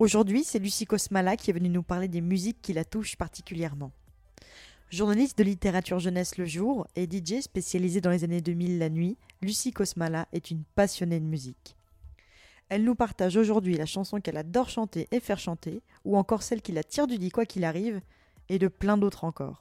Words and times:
Aujourd'hui, 0.00 0.44
c'est 0.44 0.58
Lucie 0.58 0.86
Cosmala 0.86 1.36
qui 1.36 1.50
est 1.50 1.52
venue 1.52 1.68
nous 1.68 1.82
parler 1.82 2.08
des 2.08 2.22
musiques 2.22 2.62
qui 2.62 2.72
la 2.72 2.86
touchent 2.86 3.16
particulièrement. 3.16 3.92
Journaliste 4.90 5.36
de 5.36 5.44
littérature 5.44 5.98
jeunesse 5.98 6.38
le 6.38 6.46
jour 6.46 6.86
et 6.96 7.04
DJ 7.04 7.42
spécialisée 7.42 8.00
dans 8.00 8.08
les 8.08 8.24
années 8.24 8.40
2000 8.40 8.78
la 8.78 8.88
nuit, 8.88 9.18
Lucie 9.42 9.72
Cosmala 9.72 10.26
est 10.32 10.50
une 10.50 10.62
passionnée 10.74 11.20
de 11.20 11.26
musique. 11.26 11.76
Elle 12.70 12.82
nous 12.82 12.94
partage 12.94 13.36
aujourd'hui 13.36 13.76
la 13.76 13.84
chanson 13.84 14.22
qu'elle 14.22 14.38
adore 14.38 14.70
chanter 14.70 15.06
et 15.10 15.20
faire 15.20 15.38
chanter, 15.38 15.82
ou 16.06 16.16
encore 16.16 16.42
celle 16.42 16.62
qui 16.62 16.72
la 16.72 16.82
tire 16.82 17.06
du 17.06 17.18
lit 17.18 17.28
quoi 17.28 17.44
qu'il 17.44 17.66
arrive, 17.66 18.00
et 18.48 18.58
de 18.58 18.68
plein 18.68 18.96
d'autres 18.96 19.24
encore. 19.24 19.60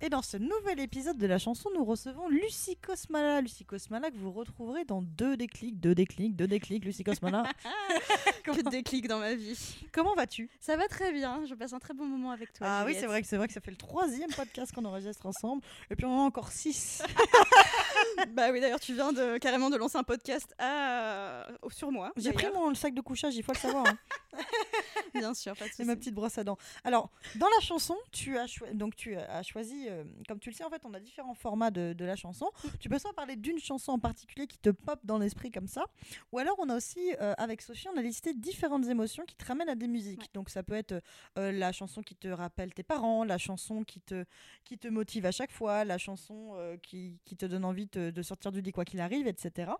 Et 0.00 0.10
dans 0.10 0.22
ce 0.22 0.36
nouvel 0.36 0.78
épisode 0.78 1.18
de 1.18 1.26
la 1.26 1.38
chanson, 1.38 1.70
nous 1.74 1.84
recevons 1.84 2.28
Lucie 2.28 2.76
Cosmala. 2.76 3.40
Lucie 3.40 3.64
Cosmala 3.64 4.12
que 4.12 4.16
vous 4.16 4.30
retrouverez 4.30 4.84
dans 4.84 5.02
deux 5.02 5.36
déclics, 5.36 5.80
deux 5.80 5.94
déclics, 5.94 6.36
deux 6.36 6.46
déclics, 6.46 6.84
Lucie 6.84 7.02
Cosmala. 7.02 7.42
que 8.44 8.62
de 8.62 8.70
déclics 8.70 9.08
dans 9.08 9.18
ma 9.18 9.34
vie. 9.34 9.58
Comment 9.92 10.14
vas-tu? 10.14 10.48
Ça 10.60 10.76
va 10.76 10.86
très 10.86 11.12
bien, 11.12 11.44
je 11.46 11.54
passe 11.54 11.72
un 11.72 11.80
très 11.80 11.94
bon 11.94 12.06
moment 12.06 12.30
avec 12.30 12.52
toi. 12.52 12.66
Ah 12.70 12.84
oui, 12.86 12.94
c'est 12.98 13.06
vrai 13.06 13.22
que 13.22 13.26
c'est 13.26 13.36
vrai 13.36 13.48
que 13.48 13.52
ça 13.52 13.60
fait 13.60 13.72
le 13.72 13.76
troisième 13.76 14.30
podcast 14.30 14.72
qu'on 14.72 14.84
enregistre 14.84 15.26
ensemble, 15.26 15.62
et 15.90 15.96
puis 15.96 16.06
on 16.06 16.16
en 16.16 16.22
a 16.22 16.26
encore 16.26 16.52
six. 16.52 17.02
bah 18.32 18.50
oui, 18.52 18.60
d'ailleurs, 18.60 18.80
tu 18.80 18.94
viens 18.94 19.12
de 19.12 19.38
carrément 19.38 19.70
de 19.70 19.76
lancer 19.76 19.96
un 19.98 20.02
podcast 20.02 20.54
à... 20.58 21.46
sur 21.70 21.90
moi. 21.90 22.12
J'ai 22.16 22.32
pris 22.32 22.46
mon 22.54 22.74
sac 22.74 22.94
de 22.94 23.00
couchage, 23.00 23.36
il 23.36 23.42
faut 23.42 23.52
le 23.52 23.58
savoir. 23.58 23.86
hein. 23.86 23.98
Bien 25.14 25.34
sûr, 25.34 25.56
pas 25.56 25.66
de 25.66 25.70
C'est 25.72 25.84
ma 25.84 25.96
petite 25.96 26.14
brosse 26.14 26.38
à 26.38 26.44
dents. 26.44 26.58
Alors, 26.84 27.10
dans 27.36 27.48
la 27.48 27.60
chanson, 27.60 27.96
tu 28.12 28.36
as, 28.38 28.46
donc 28.74 28.94
tu 28.94 29.16
as 29.16 29.42
choisi, 29.42 29.86
euh, 29.88 30.04
comme 30.28 30.38
tu 30.38 30.50
le 30.50 30.54
sais, 30.54 30.64
en 30.64 30.70
fait, 30.70 30.82
on 30.84 30.94
a 30.94 31.00
différents 31.00 31.34
formats 31.34 31.70
de, 31.70 31.92
de 31.92 32.04
la 32.04 32.14
chanson. 32.16 32.50
Tu 32.80 32.88
peux 32.88 32.98
soit 32.98 33.12
parler 33.12 33.34
d'une 33.34 33.58
chanson 33.58 33.92
en 33.92 33.98
particulier 33.98 34.46
qui 34.46 34.58
te 34.58 34.70
pop 34.70 35.00
dans 35.02 35.18
l'esprit 35.18 35.50
comme 35.50 35.66
ça, 35.66 35.86
ou 36.30 36.38
alors 36.38 36.54
on 36.58 36.68
a 36.68 36.76
aussi, 36.76 37.12
euh, 37.20 37.34
avec 37.38 37.60
Sophie, 37.62 37.88
on 37.92 37.96
a 37.98 38.02
listé 38.02 38.32
différentes 38.34 38.86
émotions 38.86 39.24
qui 39.24 39.34
te 39.34 39.44
ramènent 39.44 39.68
à 39.68 39.74
des 39.74 39.88
musiques. 39.88 40.20
Ouais. 40.20 40.28
Donc 40.34 40.50
ça 40.50 40.62
peut 40.62 40.74
être 40.74 41.02
euh, 41.38 41.50
la 41.50 41.72
chanson 41.72 42.02
qui 42.02 42.14
te 42.14 42.28
rappelle 42.28 42.72
tes 42.72 42.82
parents, 42.84 43.24
la 43.24 43.38
chanson 43.38 43.82
qui 43.82 44.00
te, 44.00 44.24
qui 44.64 44.78
te 44.78 44.86
motive 44.88 45.26
à 45.26 45.32
chaque 45.32 45.50
fois, 45.50 45.84
la 45.84 45.98
chanson 45.98 46.54
qui, 46.82 47.18
qui 47.24 47.36
te 47.36 47.46
donne 47.46 47.64
envie 47.64 47.88
te- 47.98 48.10
de 48.10 48.22
sortir 48.22 48.52
du 48.52 48.60
lit 48.60 48.72
quoi 48.72 48.84
qu'il 48.84 49.00
arrive, 49.00 49.26
etc. 49.26 49.70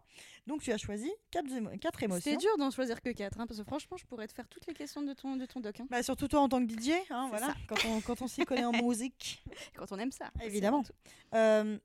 Donc 0.47 0.63
tu 0.63 0.73
as 0.73 0.79
choisi 0.79 1.11
quatre, 1.31 1.47
émo- 1.49 1.79
quatre 1.79 2.03
émotions. 2.03 2.23
C'était 2.33 2.37
dur 2.37 2.57
d'en 2.59 2.71
choisir 2.71 3.01
que 3.01 3.11
4, 3.11 3.37
parce 3.47 3.59
que 3.59 3.65
franchement, 3.65 3.97
je 3.97 4.05
pourrais 4.07 4.27
te 4.27 4.33
faire 4.33 4.49
toutes 4.49 4.67
les 4.67 4.75
questions 4.75 5.03
de 5.03 5.13
ton, 5.13 5.37
de 5.37 5.47
ton 5.47 5.61
doc. 5.61 5.81
hein. 5.81 5.87
Bah, 5.91 6.03
surtout 6.03 6.29
toi 6.29 6.41
en 6.41 6.49
tant 6.49 6.65
que 6.65 6.73
DJ, 6.73 6.91
hein, 7.11 7.29
C'est 7.31 7.39
voilà, 7.39 7.47
ça. 7.49 7.55
quand 7.69 7.85
on, 7.87 8.01
quand 8.01 8.23
on 8.23 8.27
s'y 8.29 8.45
connaît 8.45 8.65
en 8.65 8.73
musique. 8.83 9.43
Quand 9.77 9.87
on 9.93 9.99
aime 9.99 10.13
ça. 10.13 10.31
c'est 10.39 10.47
Évidemment. 10.47 10.83
Euh, 11.35 11.79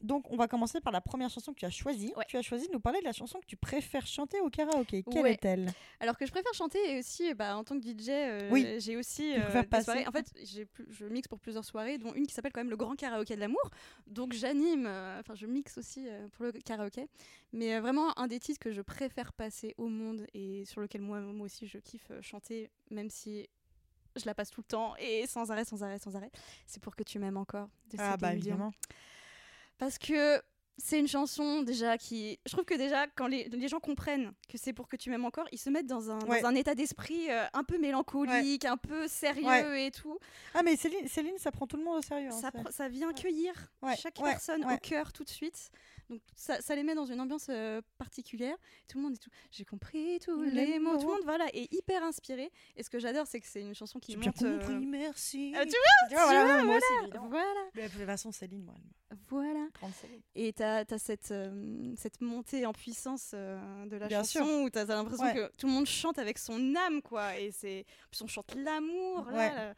donc, 0.00 0.30
on 0.30 0.36
va 0.36 0.48
commencer 0.48 0.80
par 0.80 0.92
la 0.92 1.00
première 1.00 1.28
chanson 1.30 1.52
que 1.52 1.58
tu 1.58 1.64
as 1.66 1.70
choisie. 1.70 2.12
Ouais. 2.16 2.24
Tu 2.28 2.36
as 2.36 2.42
choisi 2.42 2.66
de 2.68 2.72
nous 2.72 2.80
parler 2.80 3.00
de 3.00 3.04
la 3.04 3.12
chanson 3.12 3.38
que 3.40 3.46
tu 3.46 3.56
préfères 3.56 4.06
chanter 4.06 4.40
au 4.40 4.48
karaoké. 4.48 5.02
Quelle 5.02 5.22
Ouais. 5.22 5.32
est-elle? 5.32 5.70
Alors 6.00 6.16
que 6.16 6.24
je 6.26 6.30
préfère 6.30 6.54
chanter 6.54 6.78
et 6.94 6.98
aussi, 6.98 7.34
bah, 7.34 7.56
en 7.56 7.64
tant 7.64 7.78
que 7.78 7.84
DJ, 7.84 8.08
euh, 8.10 8.48
Oui. 8.50 8.66
j'ai 8.78 8.96
aussi 8.96 9.34
euh, 9.36 9.62
des 9.62 9.80
soirées. 9.82 10.06
En 10.06 10.12
fait, 10.12 10.32
plus- 10.32 10.86
je 10.90 11.04
mixe 11.04 11.28
pour 11.28 11.38
plusieurs 11.38 11.64
soirées, 11.64 11.98
dont 11.98 12.14
une 12.14 12.26
qui 12.26 12.34
s'appelle 12.34 12.52
quand 12.52 12.60
même 12.60 12.70
le 12.70 12.76
Grand 12.76 12.96
Karaoké 12.96 13.34
de 13.34 13.40
l'amour. 13.40 13.70
Donc 14.06 14.32
j'anime, 14.32 14.86
euh, 14.86 15.20
enfin 15.20 15.34
je 15.34 15.46
mixe 15.46 15.76
aussi 15.78 16.08
euh, 16.08 16.28
pour 16.32 16.44
le 16.46 16.52
karaoké. 16.52 17.06
Mais 17.52 17.78
vraiment, 17.80 18.18
un 18.18 18.26
des 18.26 18.38
titres 18.38 18.60
que 18.60 18.72
je 18.72 18.80
préfère 18.82 19.32
passer 19.32 19.74
au 19.76 19.88
monde 19.88 20.26
et 20.34 20.64
sur 20.64 20.80
lequel 20.80 21.02
moi, 21.02 21.20
moi 21.20 21.46
aussi 21.46 21.66
je 21.66 21.78
kiffe 21.78 22.10
chanter, 22.22 22.70
même 22.90 23.10
si 23.10 23.48
je 24.16 24.24
la 24.26 24.34
passe 24.34 24.50
tout 24.50 24.60
le 24.62 24.66
temps 24.66 24.96
et 24.96 25.26
sans 25.26 25.50
arrêt, 25.50 25.64
sans 25.64 25.82
arrêt, 25.84 25.98
sans 25.98 26.16
arrêt, 26.16 26.30
c'est 26.66 26.82
pour 26.82 26.96
que 26.96 27.02
tu 27.02 27.18
m'aimes 27.18 27.36
encore. 27.36 27.68
de 27.90 27.96
Ah, 27.98 28.16
bah 28.16 28.32
évidemment. 28.32 28.72
Parce 29.80 29.98
que 29.98 30.40
c'est 30.82 30.98
une 30.98 31.08
chanson 31.08 31.60
déjà 31.62 31.98
qui. 31.98 32.38
Je 32.46 32.52
trouve 32.52 32.64
que 32.64 32.72
déjà, 32.74 33.06
quand 33.08 33.26
les, 33.26 33.48
les 33.50 33.68
gens 33.68 33.80
comprennent 33.80 34.32
que 34.48 34.56
c'est 34.56 34.72
pour 34.72 34.88
que 34.88 34.96
tu 34.96 35.10
m'aimes 35.10 35.26
encore, 35.26 35.46
ils 35.52 35.58
se 35.58 35.68
mettent 35.68 35.86
dans 35.88 36.10
un, 36.10 36.20
Ouais. 36.26 36.40
dans 36.40 36.48
un 36.48 36.54
état 36.54 36.74
d'esprit 36.74 37.30
euh, 37.30 37.44
un 37.52 37.64
peu 37.64 37.76
mélancolique, 37.78 38.64
un 38.64 38.78
peu 38.78 39.06
sérieux 39.08 39.44
Ouais. 39.46 39.86
et 39.88 39.90
tout. 39.90 40.18
Ah, 40.54 40.62
mais 40.62 40.76
Céline, 40.76 41.06
Céline, 41.08 41.36
ça 41.38 41.50
prend 41.50 41.66
tout 41.66 41.76
le 41.76 41.84
monde 41.84 41.98
au 41.98 42.02
sérieux. 42.02 42.30
hein, 42.32 42.50
ça, 42.70 42.88
vient 42.88 43.12
cueillir 43.12 43.52
chaque 43.98 44.14
personne 44.22 44.64
au 44.64 44.76
cœur 44.78 45.12
tout 45.12 45.24
de 45.24 45.28
suite. 45.28 45.70
Donc 46.08 46.22
ça, 46.34 46.60
ça 46.60 46.74
les 46.74 46.82
met 46.82 46.94
dans 46.96 47.04
une 47.04 47.20
ambiance 47.20 47.46
euh, 47.50 47.80
particulière. 47.98 48.56
Tout 48.88 48.98
le 48.98 49.04
monde 49.04 49.14
est 49.14 49.18
tout. 49.18 49.30
J'ai 49.52 49.64
compris 49.64 50.18
tous 50.18 50.42
Les 50.42 50.66
les 50.66 50.78
mots. 50.80 50.96
Tout 50.96 51.06
le 51.06 51.12
monde 51.12 51.22
voilà 51.24 51.46
est 51.54 51.72
hyper 51.72 52.02
inspiré. 52.02 52.50
Et 52.76 52.82
ce 52.82 52.90
que 52.90 52.98
j'adore, 52.98 53.26
c'est 53.28 53.38
que 53.40 53.46
c'est 53.46 53.60
une 53.60 53.74
chanson 53.76 54.00
qui 54.00 54.12
J'ai 54.12 54.18
monte. 54.18 54.42
euh, 54.42 54.58
compris, 54.58 54.86
merci. 54.86 55.52
Ah, 55.56 55.64
tu 55.64 55.70
Tu 56.08 56.14
vois, 56.14 56.24
voilà, 56.24 56.44
vois, 56.46 56.58
non, 56.58 56.64
moi 56.64 56.76
aussi, 56.78 57.02
évidemment. 57.02 57.28
Voilà, 57.28 57.60
Mais 57.76 57.88
De 57.88 57.92
toute 57.92 58.06
façon, 58.06 58.32
Céline, 58.32 58.64
moi, 58.64 58.74
elle 58.76 58.82
voilà. 59.30 59.66
Et 60.34 60.52
tu 60.52 60.62
as, 60.62 60.84
cette, 60.98 61.30
euh, 61.30 61.92
cette 61.96 62.20
montée 62.20 62.66
en 62.66 62.72
puissance 62.72 63.32
euh, 63.34 63.86
de 63.86 63.96
la 63.96 64.08
Bien 64.08 64.18
chanson 64.22 64.44
sûr. 64.44 64.62
où 64.64 64.70
tu 64.70 64.78
as, 64.78 64.84
l'impression 64.84 65.24
Ouais. 65.24 65.34
que 65.34 65.52
tout 65.56 65.66
le 65.66 65.72
monde 65.72 65.86
chante 65.86 66.18
avec 66.18 66.38
son 66.38 66.74
âme, 66.76 67.00
quoi. 67.02 67.38
Et 67.38 67.50
c'est. 67.52 67.80
en 67.80 68.08
plus, 68.10 68.22
on 68.22 68.26
chante 68.28 68.54
l'amour, 68.54 69.26
là, 69.30 69.36
Ouais. 69.36 69.72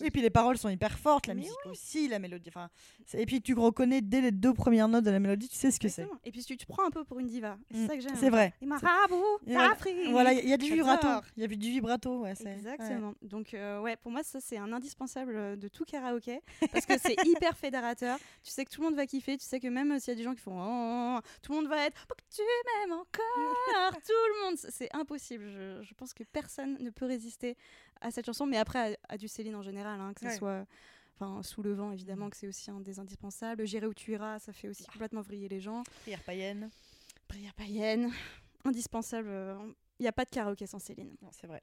Oui, 0.00 0.06
et 0.06 0.10
puis 0.10 0.20
les 0.22 0.30
paroles 0.30 0.58
sont 0.58 0.68
hyper 0.68 0.96
fortes, 0.98 1.26
la 1.26 1.34
Mais 1.34 1.40
musique 1.42 1.56
aussi, 1.66 2.06
la 2.08 2.18
mélodie. 2.18 2.48
Enfin, 2.50 2.68
c'est- 3.06 3.20
et 3.20 3.26
puis 3.26 3.40
tu 3.42 3.54
reconnais 3.54 4.00
dès 4.00 4.20
les 4.20 4.30
deux 4.30 4.52
premières 4.54 4.86
notes 4.88 5.04
de 5.04 5.10
la 5.10 5.18
mélodie, 5.18 5.48
tu 5.48 5.56
sais 5.56 5.70
ce 5.70 5.80
que 5.80 5.88
c'est. 5.88 6.06
Et 6.24 6.30
puis 6.30 6.44
tu 6.44 6.56
te 6.56 6.64
prends 6.66 6.84
un 6.86 6.90
peu 6.90 7.02
pour 7.04 7.18
une 7.18 7.26
diva. 7.26 7.56
Et 7.70 7.74
Mm, 7.76 7.80
C'est 7.80 7.86
ça 7.88 7.96
que 7.96 8.00
j'aime. 8.02 8.16
c'est 8.16 8.30
vrai. 8.30 8.52
Et 8.60 8.66
Marabout, 8.66 9.24
d'Afrique. 9.46 9.96
Voilà, 10.10 10.32
il 10.34 10.48
y 10.48 10.52
a 10.52 10.56
du 10.56 10.70
vibrato. 10.72 11.08
Il 11.36 11.40
y 11.42 11.44
a 11.44 11.48
du 11.48 11.56
vibrato, 11.70 12.20
ouais. 12.20 12.34
c'est- 12.36 12.44
ouais. 12.44 12.54
Exactement. 12.56 13.14
Donc, 13.22 13.54
euh, 13.54 13.80
ouais, 13.80 13.96
pour 13.96 14.12
moi, 14.12 14.22
ça, 14.22 14.40
c'est 14.40 14.56
un 14.56 14.72
indispensable 14.72 15.34
euh, 15.36 15.56
de 15.56 15.68
tout 15.68 15.84
karaoké. 15.84 16.40
Parce 16.72 16.86
que 16.86 16.98
c'est 16.98 17.16
hyper 17.26 17.56
fédérateur. 17.56 18.18
Tu 18.44 18.50
sais 18.50 18.64
que 18.64 18.70
tout 18.70 18.80
le 18.82 18.88
monde 18.88 18.96
va 18.96 19.06
kiffer. 19.06 19.36
Tu 19.36 19.44
sais 19.44 19.58
que 19.60 19.68
même 19.68 19.92
euh, 19.92 19.98
s'il 19.98 20.08
y 20.12 20.12
a 20.12 20.16
des 20.16 20.22
gens 20.24 20.34
qui 20.34 20.40
font. 20.40 20.58
Oh, 20.60 20.64
oh, 20.64 21.18
oh, 21.18 21.28
tout 21.42 21.52
le 21.52 21.58
monde 21.58 21.68
va 21.68 21.86
être. 21.86 22.06
Que 22.06 22.14
tu 22.36 22.42
m'aimes 22.42 22.92
encore. 22.98 23.92
tout 24.06 24.12
le 24.12 24.44
monde. 24.46 24.58
C'est 24.68 24.94
impossible. 24.94 25.44
Je, 25.48 25.82
je 25.82 25.94
pense 25.94 26.12
que 26.14 26.22
personne 26.24 26.76
ne 26.80 26.90
peut 26.90 27.06
résister 27.06 27.56
à 28.00 28.10
cette 28.10 28.26
chanson. 28.26 28.46
Mais 28.46 28.56
après, 28.58 28.98
à, 29.12 29.16
du 29.18 29.28
Céline 29.28 29.54
en 29.54 29.62
général, 29.62 30.00
hein, 30.00 30.12
que 30.14 30.20
ce 30.20 30.26
Ouais. 30.26 30.36
soit. 30.36 30.66
Enfin, 31.20 31.42
sous 31.42 31.62
le 31.62 31.72
vent, 31.74 31.92
évidemment, 31.92 32.30
que 32.30 32.36
c'est 32.36 32.48
aussi 32.48 32.70
un 32.70 32.80
des 32.80 32.98
indispensables. 32.98 33.64
J'irai 33.66 33.86
où 33.86 33.94
tu 33.94 34.12
iras, 34.12 34.38
ça 34.38 34.52
fait 34.52 34.68
aussi 34.68 34.84
complètement 34.86 35.20
vriller 35.20 35.48
les 35.48 35.60
gens. 35.60 35.82
Prière 36.02 36.22
païenne. 36.24 36.70
Prière 37.28 37.54
païenne, 37.54 38.10
indispensable. 38.64 39.30
Il 39.98 40.02
n'y 40.02 40.08
a 40.08 40.12
pas 40.12 40.24
de 40.24 40.30
karaoké 40.30 40.66
sans 40.66 40.78
Céline. 40.78 41.14
Non, 41.22 41.28
c'est 41.30 41.46
vrai. 41.46 41.62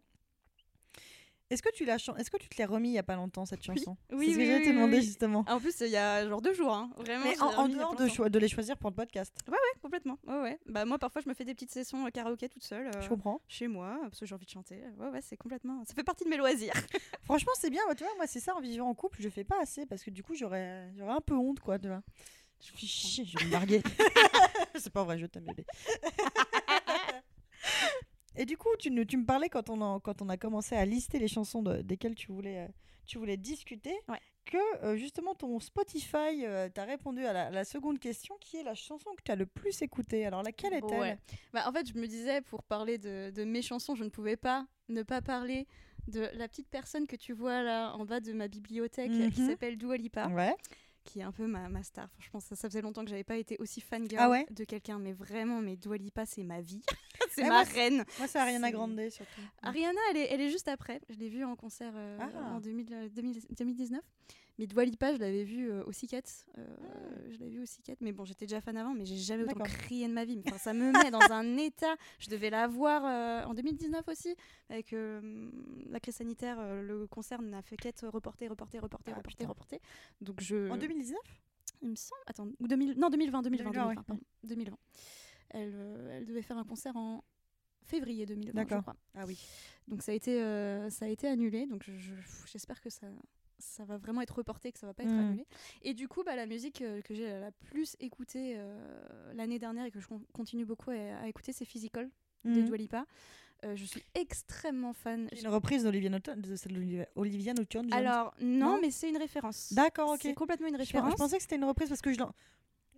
Est-ce 1.49 1.63
que 1.63 1.71
tu 1.73 1.83
l'as 1.85 1.95
Est-ce 1.95 2.29
que 2.29 2.37
tu 2.37 2.47
te 2.47 2.61
l'as 2.61 2.67
remis 2.67 2.89
il 2.89 2.93
y 2.93 2.97
a 2.99 3.03
pas 3.03 3.15
longtemps 3.15 3.45
cette 3.45 3.63
chanson? 3.63 3.97
Oui, 4.11 4.27
C'est 4.27 4.31
ce 4.33 4.37
que 4.37 4.41
oui, 4.41 4.45
j'allais 4.45 4.57
oui, 4.59 4.63
te 4.63 4.69
oui, 4.69 4.75
demander 4.75 4.97
oui. 4.97 5.03
justement. 5.03 5.45
En 5.47 5.59
plus, 5.59 5.75
il 5.81 5.87
y 5.87 5.97
a 5.97 6.27
genre 6.27 6.41
deux 6.41 6.53
jours, 6.53 6.73
hein. 6.73 6.91
vraiment. 6.97 7.23
Mais 7.25 7.41
en, 7.41 7.67
dehors 7.67 7.95
de, 7.95 8.29
de 8.29 8.39
les 8.39 8.47
choisir 8.47 8.77
pour 8.77 8.91
le 8.91 8.95
podcast. 8.95 9.35
Ouais, 9.47 9.57
complètement. 9.81 10.19
Ouais, 10.27 10.39
ouais. 10.41 10.59
Bah, 10.67 10.85
moi, 10.85 10.99
parfois, 10.99 11.21
je 11.23 11.29
me 11.29 11.33
fais 11.33 11.45
des 11.45 11.53
petites 11.55 11.71
sessions 11.71 12.05
euh, 12.05 12.09
karaoké 12.11 12.49
toute 12.49 12.63
seule. 12.63 12.87
euh, 12.87 13.01
Je 13.01 13.09
comprends. 13.09 13.41
chez 13.47 13.67
moi, 13.67 13.97
parce 14.03 14.19
que 14.19 14.25
j'ai 14.27 14.35
envie 14.35 14.45
de 14.45 14.51
chanter. 14.51 14.83
Ouais, 14.99 15.09
ouais, 15.09 15.21
c'est 15.21 15.37
complètement. 15.37 15.83
Ça 15.85 15.93
fait 15.95 16.03
partie 16.03 16.23
de 16.23 16.29
mes 16.29 16.37
loisirs. 16.37 16.73
Franchement, 17.23 17.53
c'est 17.59 17.69
bien. 17.71 17.81
bah, 17.87 17.95
tu 17.95 18.03
vois, 18.03 18.13
moi, 18.17 18.27
c'est 18.27 18.39
ça 18.39 18.55
en 18.55 18.61
vivant 18.61 18.87
en 18.87 18.93
couple, 18.93 19.17
je 19.21 19.29
fais 19.29 19.43
pas 19.43 19.59
assez 19.61 19.85
parce 19.87 20.03
que 20.03 20.11
du 20.11 20.21
coup, 20.23 20.35
j'aurais 20.35 20.91
j'aurais 20.97 21.13
un 21.13 21.21
peu 21.21 21.33
honte, 21.35 21.59
quoi. 21.61 21.79
Tu 21.79 21.87
vois. 21.87 22.01
Je 22.61 22.65
suis 22.77 22.87
chier, 22.87 23.25
je 23.25 23.37
vais 23.39 23.45
me 23.45 23.51
larguer. 23.51 23.81
c'est 24.75 24.91
pas 24.91 25.05
vrai, 25.05 25.17
je 25.17 25.25
t'aime, 25.27 25.45
bébé. 25.45 25.65
Et 28.39 28.45
du 28.45 28.56
coup, 28.57 28.69
tu, 28.80 28.89
tu 29.06 29.18
me 29.18 29.25
parlais 29.25 29.50
quand 29.50 29.69
on, 29.69 29.81
a, 29.81 30.00
quand 30.00 30.21
on 30.21 30.30
a 30.30 30.38
commencé 30.38 30.74
à 30.75 30.86
lister 30.86 31.19
les 31.19 31.27
chansons 31.27 31.62
de- 31.62 31.81
desquelles 31.81 32.15
tu 32.15 32.31
voulais, 32.31 32.59
euh, 32.59 32.68
tu 33.06 33.18
voulais 33.18 33.36
discuter, 33.36 33.94
Ouais. 34.07 34.19
que 34.45 34.57
euh, 34.86 34.95
justement 34.95 35.36
ton 35.36 35.59
Spotify 35.59 36.45
euh, 36.45 36.69
t'a 36.69 36.86
répondu 36.86 37.25
à 37.25 37.33
la, 37.33 37.47
à 37.47 37.50
la 37.51 37.65
seconde 37.65 38.00
question 38.00 38.36
qui 38.39 38.56
est 38.56 38.63
la 38.63 38.75
chanson 38.75 39.09
que 39.18 39.21
tu 39.25 39.31
as 39.31 39.36
le 39.36 39.45
plus 39.45 39.81
écoutée. 39.81 40.25
Alors 40.25 40.41
laquelle 40.41 40.74
est-elle? 40.74 41.00
Ouais. 41.00 41.18
Bah, 41.51 41.65
en 41.68 41.74
fait, 41.74 41.86
je 41.88 41.94
me 42.00 42.07
disais, 42.07 42.39
pour 42.41 42.63
parler 42.63 42.97
de, 42.97 43.30
de 43.31 43.44
mes 43.44 43.62
chansons, 43.62 43.94
je 43.95 44.06
ne 44.06 44.09
pouvais 44.09 44.38
pas 44.38 44.65
ne 44.88 45.03
pas 45.03 45.21
parler 45.21 45.68
de 46.07 46.21
la 46.33 46.47
petite 46.47 46.69
personne 46.69 47.06
que 47.07 47.18
tu 47.18 47.33
vois 47.33 47.62
là 47.62 47.92
en 47.94 48.06
bas 48.06 48.21
de 48.21 48.31
ma 48.31 48.47
bibliothèque 48.47 49.12
qui 49.12 49.42
Mhm. 49.42 49.50
s'appelle 49.50 49.77
Dua 49.77 49.97
Lipa, 49.97 50.27
Ouais. 50.30 50.56
Qui 51.09 51.19
est 51.21 51.23
un 51.23 51.31
peu 51.31 51.47
ma, 51.47 51.69
ma 51.69 51.81
star. 51.83 52.07
Franchement, 52.11 52.39
ça, 52.39 52.56
ça 52.56 52.69
faisait 52.69 52.81
longtemps 52.81 53.03
que 53.03 53.09
j'avais 53.09 53.23
pas 53.23 53.38
été 53.38 53.57
aussi 53.59 53.81
fangirl 53.81 54.17
Ah 54.21 54.29
ouais 54.29 54.45
de 54.51 54.63
quelqu'un, 54.63 55.00
mais 55.00 55.11
vraiment, 55.13 55.59
mais 55.61 55.75
Dua 55.75 55.97
Lipa, 55.97 56.25
c'est 56.25 56.44
ma 56.44 56.61
vie. 56.61 56.81
c'est 57.31 57.41
Eh, 57.41 57.44
ma 57.44 57.50
moi, 57.50 57.63
reine. 57.63 58.06
Moi, 58.17 58.27
c'est 58.27 58.38
Ariana 58.39 58.71
Grande 58.71 59.00
surtout. 59.09 59.41
Ariana, 59.63 60.00
elle 60.11 60.17
est, 60.17 60.27
elle 60.31 60.41
est 60.41 60.51
juste 60.51 60.67
après. 60.67 61.01
Je 61.09 61.17
l'ai 61.17 61.29
vue 61.29 61.44
en 61.44 61.56
concert 61.56 61.94
euh, 61.95 62.17
Ah. 62.21 62.53
en 62.56 62.59
2000, 62.59 62.94
euh, 62.94 63.09
2000 63.09 63.41
2019. 63.57 64.00
Mais 64.59 64.67
Dua 64.67 64.83
Lipa, 64.85 65.13
je 65.13 65.17
l'avais 65.19 65.44
vue 65.45 65.71
euh, 65.71 65.83
au. 65.85 65.89
Euh, 65.91 66.65
Je 67.31 67.39
l'avais 67.39 67.50
vue 67.50 67.61
au 67.61 67.65
Sicket. 67.65 67.95
Mais 68.01 68.11
bon, 68.11 68.25
j'étais 68.25 68.45
déjà 68.45 68.59
fan 68.61 68.75
avant, 68.77 68.94
mais 68.94 69.06
j'ai 69.06 69.15
jamais 69.15 69.44
autant 69.44 69.56
Ah. 69.61 69.67
Crié 69.69 70.07
de 70.07 70.13
ma 70.13 70.25
vie. 70.25 70.41
Enfin, 70.45 70.57
ça 70.57 70.73
me 70.73 70.91
met 70.91 71.09
dans 71.11 71.31
un 71.31 71.57
état. 71.57 71.95
Je 72.19 72.29
devais 72.29 72.50
la 72.51 72.67
voir 72.67 73.03
euh, 73.06 73.50
en 73.50 73.53
2019 73.53 74.07
aussi. 74.09 74.35
Avec 74.69 74.91
euh, 74.94 75.50
la 75.89 76.00
crise 76.01 76.15
sanitaire, 76.15 76.57
le 76.83 77.07
concert 77.07 77.41
n'a 77.41 77.61
fait 77.61 77.77
qu'être 77.77 78.06
reporté, 78.09 78.47
reporté, 78.50 78.79
reporté, 78.79 79.11
Ah, 79.13 79.15
reporté, 79.15 79.38
putain. 79.38 79.47
reporté. 79.50 79.81
Donc 80.21 80.41
je. 80.41 80.69
En 80.69 80.77
2019 80.77 81.17
Il 81.81 81.89
me 81.91 81.95
semble. 81.95 82.21
Attends, 82.27 82.47
ou 82.59 82.67
2000, 82.67 83.00
non, 83.00 83.09
2020, 83.09 83.41
2020, 83.41 83.71
2020, 83.71 83.71
2020, 83.71 83.88
oui. 83.89 83.95
pardon, 83.95 84.21
2020. 84.44 84.77
Elle, 85.51 85.73
elle 86.11 86.25
devait 86.25 86.41
faire 86.41 86.57
un 86.57 86.65
concert 86.65 86.95
en 86.97 87.23
février 87.85 88.25
2020, 88.25 88.51
je 88.51 88.56
D'accord. 88.56 88.81
crois. 88.81 88.95
Ah 89.15 89.23
oui. 89.25 89.39
Donc 89.88 90.03
ça 90.03 90.11
a 90.11 90.15
été, 90.15 90.41
euh, 90.44 90.89
ça 90.89 91.06
a 91.06 91.07
été 91.07 91.27
annulé. 91.27 91.65
Donc 91.65 91.81
je- 91.83 91.97
je- 91.97 92.13
j'espère 92.51 92.81
que 92.81 92.89
ça, 92.89 93.07
ça 93.59 93.85
va 93.85 93.97
vraiment 93.97 94.21
être 94.21 94.35
reporté, 94.35 94.71
que 94.71 94.79
ça 94.79 94.88
va 94.88 94.94
pas 94.94 95.03
être 95.03 95.13
Mm. 95.13 95.19
annulé. 95.19 95.45
Et 95.83 95.94
du 95.94 96.07
coup, 96.07 96.23
bah, 96.23 96.35
la 96.35 96.45
musique 96.45 96.81
euh, 96.81 97.01
que 97.01 97.13
j'ai 97.13 97.27
la 97.39 97.51
plus 97.51 97.95
écoutée 98.00 98.56
euh, 98.57 99.33
l'année 99.33 99.59
dernière 99.59 99.85
et 99.85 99.91
que 99.91 100.00
je 100.00 100.07
con- 100.07 100.21
continue 100.33 100.65
beaucoup 100.65 100.89
à, 100.91 100.95
à 101.23 101.27
écouter, 101.27 101.51
c'est 101.53 101.65
Physical 101.65 102.09
de 102.45 102.61
Mhm. 102.61 102.65
Dua 102.65 102.77
Lipa. 102.77 103.06
Euh, 103.65 103.75
je 103.75 103.83
suis 103.83 104.03
extrêmement 104.15 104.94
fan. 104.94 105.27
C'est 105.33 105.41
une 105.41 105.50
reprise 105.50 105.83
d'Olivia 105.83 106.09
de 106.09 106.56
celle 106.56 106.71
d'Olivia. 106.73 107.06
Alors 107.91 108.33
non, 108.39 108.75
Non 108.75 108.79
mais 108.81 108.89
c'est 108.89 109.09
une 109.09 109.17
référence. 109.17 109.73
D'accord, 109.73 110.11
ok. 110.11 110.19
C'est 110.21 110.33
complètement 110.33 110.67
une 110.67 110.77
référence. 110.77 111.11
je 111.11 111.17
pensais 111.17 111.35
que 111.35 111.41
c'était 111.44 111.57
une 111.57 111.65
reprise 111.65 111.89
parce 111.89 112.01
que 112.01 112.13
je 112.13 112.19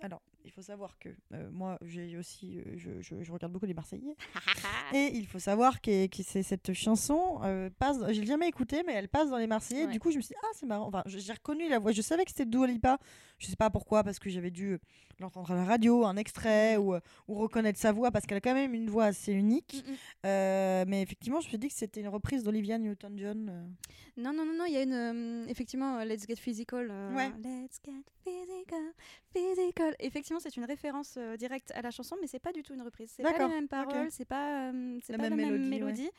Alors, 0.01 0.21
il 0.45 0.51
faut 0.51 0.61
savoir 0.61 0.97
que 0.99 1.09
euh, 1.33 1.49
moi, 1.51 1.77
j'ai 1.81 2.17
aussi, 2.17 2.59
euh, 2.59 2.63
je, 2.77 3.01
je- 3.01 3.23
je 3.23 3.31
regarde 3.31 3.51
beaucoup 3.53 3.65
les 3.65 3.73
Marseillais. 3.73 4.15
Et 4.93 5.11
il 5.13 5.25
faut 5.27 5.39
savoir 5.39 5.81
que, 5.81 6.07
que 6.07 6.23
c'est 6.23 6.43
cette 6.43 6.73
chanson 6.73 7.39
euh, 7.43 7.69
passe. 7.79 7.97
Je 8.11 8.19
l'ai 8.21 8.27
jamais 8.27 8.47
écoutée, 8.47 8.83
mais 8.85 8.93
elle 8.93 9.07
passe 9.09 9.29
dans 9.29 9.37
les 9.37 9.47
Marseillais. 9.47 9.85
Ouais. 9.85 9.91
Du 9.91 9.99
coup, 9.99 10.11
je 10.11 10.17
me 10.17 10.21
suis 10.21 10.33
dit, 10.33 10.39
ah, 10.43 10.47
c'est 10.53 10.65
marrant. 10.65 10.87
Enfin, 10.87 11.03
j'ai 11.05 11.33
reconnu 11.33 11.67
la 11.69 11.79
voix. 11.79 11.91
Je 11.91 12.01
savais 12.01 12.23
que 12.25 12.31
c'était 12.31 12.45
Dua 12.45 12.67
Lipa. 12.67 12.97
Je 13.39 13.47
sais 13.47 13.55
pas 13.55 13.69
pourquoi, 13.71 14.03
parce 14.03 14.19
que 14.19 14.29
j'avais 14.29 14.51
dû 14.51 14.73
euh, 14.73 14.77
l'entendre 15.19 15.49
à 15.51 15.55
la 15.55 15.65
radio, 15.65 16.05
un 16.05 16.15
extrait, 16.15 16.77
ou, 16.77 16.93
euh, 16.93 16.99
ou 17.27 17.33
reconnaître 17.35 17.79
sa 17.79 17.91
voix, 17.91 18.11
parce 18.11 18.25
qu'elle 18.25 18.37
a 18.37 18.41
quand 18.41 18.53
même 18.53 18.73
une 18.75 18.89
voix 18.89 19.05
assez 19.05 19.33
unique. 19.33 19.83
Mm, 19.87 19.91
mm. 20.27 20.85
Mais 20.87 21.01
effectivement, 21.01 21.39
je 21.41 21.45
me 21.47 21.49
suis 21.49 21.57
dit 21.57 21.67
que 21.67 21.73
c'était 21.73 22.01
une 22.01 22.07
reprise 22.09 22.43
d'Olivia 22.43 22.77
Newton-John. 22.77 23.69
Non, 24.17 24.33
non, 24.33 24.45
non, 24.45 24.53
non, 24.57 24.65
il 24.65 24.73
y 24.73 24.77
a 24.77 24.83
une. 24.83 25.45
effectivement, 25.49 26.03
Let's 26.03 26.27
Get 26.27 26.35
Physical. 26.35 26.91
Ouais. 27.15 27.29
Let's 27.43 27.79
Get 27.83 28.03
Physical, 28.23 28.93
Physical. 29.33 29.95
Effectivement, 29.99 30.30
c'est 30.39 30.55
une 30.57 30.65
référence 30.65 31.15
euh, 31.17 31.37
directe 31.37 31.71
à 31.75 31.81
la 31.81 31.91
chanson, 31.91 32.15
mais 32.21 32.27
c'est 32.27 32.39
pas 32.39 32.51
du 32.53 32.63
tout 32.63 32.73
une 32.73 32.81
reprise. 32.81 33.11
C'est 33.15 33.23
pas 33.23 33.37
les 33.37 33.47
mêmes 33.47 33.67
paroles, 33.67 34.11
c'est 34.11 34.25
pas, 34.25 34.71
euh, 34.71 34.99
c'est 35.03 35.13
La 35.13 35.17
pas 35.19 35.29
même 35.29 35.39
la 35.39 35.45
même 35.51 35.67
mélodie, 35.67 36.03
ouais. 36.03 36.11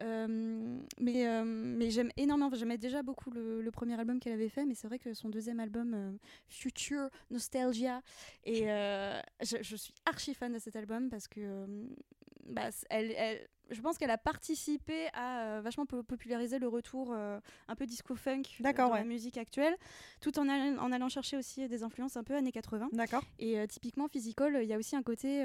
Euh, 0.00 0.78
mais 0.98 1.26
euh, 1.28 1.44
mais 1.44 1.90
j'aime 1.90 2.10
énormément, 2.16 2.50
j'aimais 2.54 2.78
déjà 2.78 3.02
beaucoup 3.02 3.30
le, 3.30 3.60
le 3.60 3.70
premier 3.70 3.98
album 4.00 4.18
qu'elle 4.18 4.32
avait 4.32 4.48
fait, 4.48 4.64
mais 4.64 4.74
c'est 4.74 4.88
vrai 4.88 4.98
que 4.98 5.14
son 5.14 5.28
deuxième 5.28 5.60
album, 5.60 6.18
Future 6.48 7.08
Nostalgia, 7.30 8.02
et 8.44 8.62
je, 9.42 9.56
je 9.60 9.76
suis 9.76 9.94
archi 10.06 10.34
fan 10.34 10.52
de 10.52 10.58
cet 10.58 10.76
album 10.76 11.08
parce 11.10 11.28
que 11.28 11.66
bah, 12.46 12.70
c- 12.70 12.86
elle, 12.90 13.10
elle- 13.12 13.48
je 13.70 13.80
pense 13.80 13.96
qu'elle 13.96 14.10
a 14.10 14.18
participé 14.18 15.06
à 15.14 15.44
euh, 15.56 15.60
vachement 15.62 15.86
po- 15.86 16.02
populariser 16.02 16.58
le 16.58 16.68
retour 16.68 17.12
euh, 17.12 17.40
un 17.68 17.74
peu 17.76 17.86
disco 17.86 18.14
funk 18.16 18.42
euh, 18.60 18.62
dans 18.88 18.94
la 18.96 19.04
musique 19.04 19.38
actuelle, 19.38 19.74
tout 20.20 20.38
en, 20.38 20.48
allant- 20.48 20.78
en 20.82 20.92
allant 20.92 21.08
chercher 21.08 21.36
aussi 21.38 21.66
des 21.68 21.82
influences 21.82 22.16
un 22.16 22.24
peu 22.24 22.34
années 22.34 22.52
80. 22.52 22.90
D'accord. 22.92 23.22
Et 23.38 23.58
euh, 23.58 23.66
typiquement, 23.66 24.08
Physical, 24.08 24.58
il 24.62 24.68
y 24.68 24.74
a 24.74 24.78
aussi 24.78 24.94
un 24.96 25.02
côté. 25.02 25.42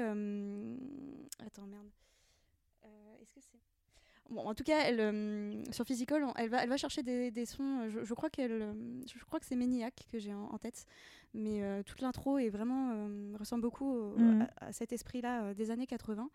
Attends, 1.46 1.66
merde. 1.66 1.88
Est-ce 3.22 3.32
que 3.32 3.40
c'est. 3.40 3.58
Bon, 4.30 4.42
en 4.46 4.54
tout 4.54 4.62
cas, 4.64 4.80
elle, 4.84 5.00
euh, 5.00 5.62
sur 5.72 5.86
Physical, 5.86 6.22
elle 6.36 6.50
va, 6.50 6.62
elle 6.62 6.68
va 6.68 6.76
chercher 6.76 7.02
des, 7.02 7.30
des 7.30 7.46
sons. 7.46 7.80
euh, 7.80 7.88
Je, 7.88 8.04
je 8.04 8.14
crois 8.14 8.28
qu'elle, 8.28 8.52
euh, 8.52 8.72
je 9.06 9.24
crois 9.24 9.40
que 9.40 9.46
c'est 9.46 9.56
Maniac 9.56 9.94
que 10.12 10.18
j'ai 10.18 10.34
en, 10.34 10.44
en 10.52 10.58
tête, 10.58 10.84
mais 11.32 11.62
euh, 11.62 11.82
toute 11.82 12.02
l'intro 12.02 12.36
est 12.38 12.50
vraiment 12.50 12.90
euh, 12.92 13.34
ressemble 13.38 13.62
beaucoup 13.62 13.86
au- 13.90 14.18
Mhm. 14.18 14.46
à, 14.60 14.66
à 14.66 14.72
cet 14.72 14.92
esprit-là 14.92 15.54
des 15.54 15.70
années 15.70 15.86
80. 15.86 16.28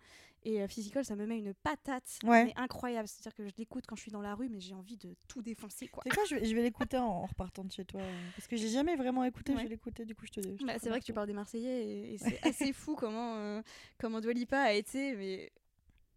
Et 0.45 0.67
Physical, 0.67 1.05
ça 1.05 1.15
me 1.15 1.25
met 1.27 1.37
une 1.37 1.53
patate, 1.53 2.17
Ouais. 2.23 2.45
mais 2.45 2.53
incroyable. 2.57 3.07
C'est-à-dire 3.07 3.33
que 3.35 3.45
je 3.47 3.53
l'écoute 3.57 3.85
quand 3.87 3.95
je 3.95 4.01
suis 4.01 4.11
dans 4.11 4.21
la 4.21 4.33
rue, 4.35 4.49
mais 4.49 4.59
j'ai 4.59 4.73
envie 4.73 4.97
de 4.97 5.15
tout 5.29 5.41
défoncer, 5.41 5.87
quoi. 5.87 6.03
C'est 6.05 6.09
quoi 6.13 6.23
Je 6.27 6.35
vais, 6.35 6.45
je 6.45 6.53
vais 6.55 6.63
l'écouter 6.63 6.97
en, 6.97 7.05
en 7.05 7.25
repartant 7.27 7.63
de 7.63 7.71
chez 7.71 7.85
toi. 7.85 8.01
Parce 8.35 8.47
que 8.47 8.57
j'ai 8.57 8.67
jamais 8.69 8.95
vraiment 8.95 9.23
écouté. 9.23 9.53
Je 9.55 9.61
vais 9.63 9.69
l'écouter, 9.69 10.03
du 10.03 10.15
coup, 10.15 10.25
je 10.25 10.31
te 10.31 10.39
dis. 10.41 10.57
Bah, 10.65 10.73
c'est 10.79 10.89
vrai 10.89 10.99
que 10.99 11.05
tu 11.05 11.13
parles 11.13 11.27
des 11.27 11.33
Marseillais 11.33 11.85
et, 11.85 12.13
et 12.15 12.17
c'est 12.17 12.39
assez 12.45 12.73
fou 12.73 12.95
comment, 12.95 13.61
comment 13.99 14.19
Dua 14.19 14.33
Lipa 14.33 14.59
a 14.59 14.73
été 14.73 15.15
mais 15.15 15.51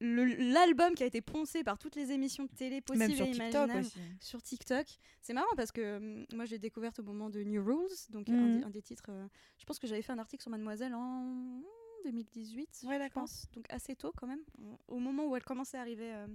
l'album 0.01 0.95
qui 0.95 1.03
a 1.03 1.07
été 1.07 1.21
poncé 1.21 1.65
par 1.65 1.79
toutes 1.79 1.97
les 1.97 2.11
émissions 2.13 2.45
de 2.45 2.51
télé 2.51 2.81
possibles 2.81 3.09
Même 3.09 3.17
sur 3.17 3.27
et 3.27 3.31
TikTok 3.31 3.55
imaginables 3.55 3.87
aussi. 3.87 4.01
sur 4.21 4.43
TikTok. 4.43 4.87
C'est 5.23 5.33
marrant 5.33 5.55
parce 5.57 5.73
que 5.73 5.97
hum, 5.97 6.27
moi 6.35 6.45
j'ai 6.45 6.59
découvert 6.59 6.93
au 6.99 7.03
moment 7.03 7.31
de 7.31 7.43
New 7.43 7.65
Rules, 7.65 7.89
donc 8.11 8.29
un, 8.29 8.33
Mhm. 8.33 8.59
des, 8.59 8.63
un 8.65 8.71
des 8.71 8.83
titres. 8.83 9.07
euh, 9.09 9.27
je 9.59 9.65
pense 9.65 9.79
que 9.79 9.87
j'avais 9.87 10.03
fait 10.03 10.13
un 10.13 10.19
article 10.19 10.43
sur 10.43 10.51
Mademoiselle 10.51 10.95
en 10.95 11.63
2018, 12.05 12.83
Ouais, 12.87 12.99
je 13.05 13.13
pense, 13.13 13.47
donc 13.53 13.65
assez 13.71 13.97
tôt 13.97 14.13
quand 14.17 14.27
même, 14.29 14.43
au 14.87 14.99
moment 14.99 15.27
où 15.27 15.35
elle 15.35 15.43
commençait 15.43 15.77
à 15.77 15.81
arriver, 15.81 16.13
euh, 16.15 16.27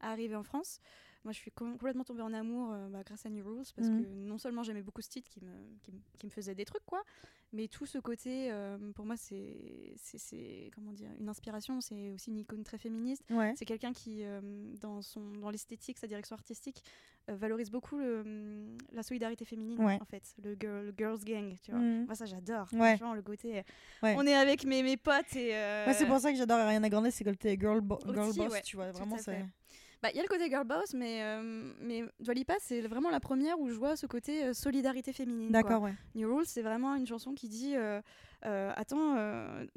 à 0.00 0.10
arriver 0.12 0.36
en 0.36 0.42
France. 0.42 0.80
Moi, 1.24 1.32
je 1.32 1.38
suis 1.38 1.50
com- 1.50 1.72
complètement 1.72 2.04
tombée 2.04 2.22
en 2.22 2.32
amour 2.34 2.70
euh, 2.72 2.88
bah, 2.88 3.02
grâce 3.02 3.24
à 3.26 3.30
New 3.30 3.42
Rules 3.44 3.64
parce 3.74 3.88
Mhm. 3.88 3.96
que 4.02 4.06
non 4.28 4.38
seulement 4.38 4.62
j'aimais 4.62 4.82
beaucoup 4.82 5.00
ce 5.00 5.08
titre 5.08 5.28
qui 5.30 5.40
me, 5.42 5.50
qui, 5.82 5.90
me- 5.90 6.00
qui 6.18 6.26
me 6.26 6.30
faisait 6.30 6.54
des 6.54 6.64
trucs, 6.66 6.84
quoi, 6.84 7.02
mais 7.52 7.68
tout 7.68 7.86
ce 7.86 7.98
côté, 7.98 8.50
euh, 8.50 8.76
pour 8.94 9.06
moi, 9.06 9.16
c'est, 9.16 9.94
c'est, 9.96 10.70
comment 10.74 10.92
dire, 10.92 11.08
une 11.18 11.28
inspiration. 11.28 11.80
C'est 11.80 12.10
aussi 12.10 12.30
une 12.30 12.38
icône 12.38 12.64
très 12.64 12.76
féministe. 12.78 13.22
Ouais. 13.30 13.54
C'est 13.56 13.64
quelqu'un 13.64 13.92
qui, 13.92 14.24
euh, 14.24 14.40
dans, 14.80 15.00
son, 15.02 15.20
dans 15.40 15.50
l'esthétique, 15.50 15.96
sa 15.98 16.06
direction 16.06 16.34
artistique, 16.34 16.82
euh, 17.30 17.36
valorise 17.36 17.70
beaucoup 17.70 17.98
le, 17.98 18.76
la 18.92 19.02
solidarité 19.02 19.44
féminine, 19.44 19.80
Ouais. 19.82 19.98
en 20.00 20.04
fait, 20.04 20.34
le, 20.42 20.54
girl- 20.60 20.84
le 20.86 20.94
girls 20.96 21.24
gang, 21.24 21.54
tu 21.62 21.70
vois. 21.70 21.80
Mhm. 21.80 22.06
Moi, 22.06 22.14
ça, 22.14 22.26
j'adore. 22.26 22.68
Ouais. 22.72 22.96
Franchement, 22.96 23.14
le 23.14 23.22
côté, 23.22 23.62
on 24.02 24.26
est 24.26 24.34
avec 24.34 24.64
mes, 24.64 24.82
mes 24.82 24.96
potes 24.96 25.34
et. 25.36 25.50
c'est 25.94 26.06
pour 26.06 26.18
ça 26.18 26.30
que 26.32 26.38
j'adore 26.38 26.58
Ariana 26.58 26.88
Grande, 26.88 27.10
c'est 27.10 27.24
que 27.24 27.30
le 27.30 27.36
côté 27.36 27.56
girl, 27.58 27.80
bo- 27.80 27.96
Aussi, 28.04 28.12
girl 28.12 28.48
boss, 28.50 28.62
tu 28.62 28.76
vois. 28.76 28.90
Vraiment, 28.92 29.16
c'est. 29.18 29.44
Bah, 30.02 30.10
il 30.12 30.16
y 30.16 30.20
a 30.20 30.22
le 30.22 30.28
côté 30.28 30.48
girl 30.48 30.66
boss, 30.66 30.92
mais, 30.94 31.22
euh, 31.22 31.72
mais 31.80 32.04
Dua 32.20 32.34
Lipa, 32.34 32.54
c'est 32.60 32.82
vraiment 32.82 33.10
la 33.10 33.20
première 33.20 33.58
où 33.58 33.68
je 33.68 33.74
vois 33.74 33.96
ce 33.96 34.06
côté 34.06 34.44
euh, 34.44 34.52
solidarité 34.52 35.12
féminine. 35.12 35.50
D'accord, 35.50 35.82
ouais. 35.82 35.94
New 36.14 36.34
Rules, 36.34 36.46
c'est 36.46 36.62
vraiment 36.62 36.94
une 36.94 37.06
chanson 37.06 37.32
qui 37.32 37.48
dit 37.48 37.74
euh, 37.76 38.02
euh, 38.44 38.72
Attends, 38.76 39.16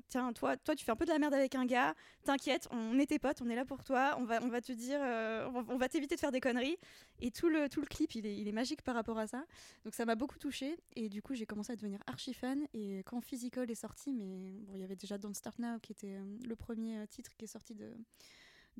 tiens, 0.10 0.34
toi, 0.34 0.58
toi, 0.58 0.76
tu 0.76 0.84
fais 0.84 0.92
un 0.92 0.98
peu 0.98 1.06
de 1.06 1.12
la 1.12 1.20
merde 1.20 1.34
avec 1.34 1.56
un 1.56 1.66
gars, 1.66 1.96
t'inquiète, 2.26 2.68
on 2.72 3.00
est 3.00 3.06
tes 3.06 3.18
potes, 3.18 3.42
on 3.42 3.50
est 3.50 3.56
là 3.56 3.64
pour 3.64 3.84
toi, 3.84 4.18
on 4.20 4.26
va, 4.26 4.40
on 4.44 4.50
va 4.50 4.60
te 4.60 4.74
dire, 4.74 5.00
on 5.00 5.78
va, 5.78 5.88
t'éviter 5.88 6.16
de 6.16 6.20
faire 6.20 6.32
des 6.32 6.42
conneries. 6.42 6.78
Et 7.22 7.32
tout 7.32 7.50
le, 7.50 7.70
tout 7.70 7.80
le 7.80 7.88
clip, 7.88 8.14
il 8.16 8.26
est, 8.26 8.38
il 8.38 8.48
est 8.48 8.54
magique 8.54 8.82
par 8.82 8.96
rapport 8.96 9.18
à 9.18 9.28
ça. 9.28 9.46
Donc 9.86 9.96
ça 9.96 10.06
m'a 10.06 10.16
beaucoup 10.16 10.38
touchée. 10.38 10.78
Et 10.96 11.08
du 11.08 11.22
coup, 11.22 11.34
j'ai 11.34 11.46
commencé 11.46 11.72
à 11.72 11.76
devenir 11.76 12.00
archi 12.08 12.34
fan. 12.34 12.68
Et 12.74 13.00
quand 13.06 13.22
Physical 13.22 13.72
est 13.72 13.76
sorti, 13.76 14.14
mais 14.14 14.52
bon, 14.62 14.74
il 14.76 14.82
y 14.82 14.84
avait 14.84 14.96
déjà 14.96 15.18
Don't 15.18 15.34
Start 15.34 15.60
Now 15.60 15.80
qui 15.80 15.94
était 15.94 16.20
le 16.46 16.56
premier 16.56 17.08
titre 17.08 17.32
qui 17.38 17.46
est 17.46 17.50
sorti 17.50 17.74
de. 17.74 17.94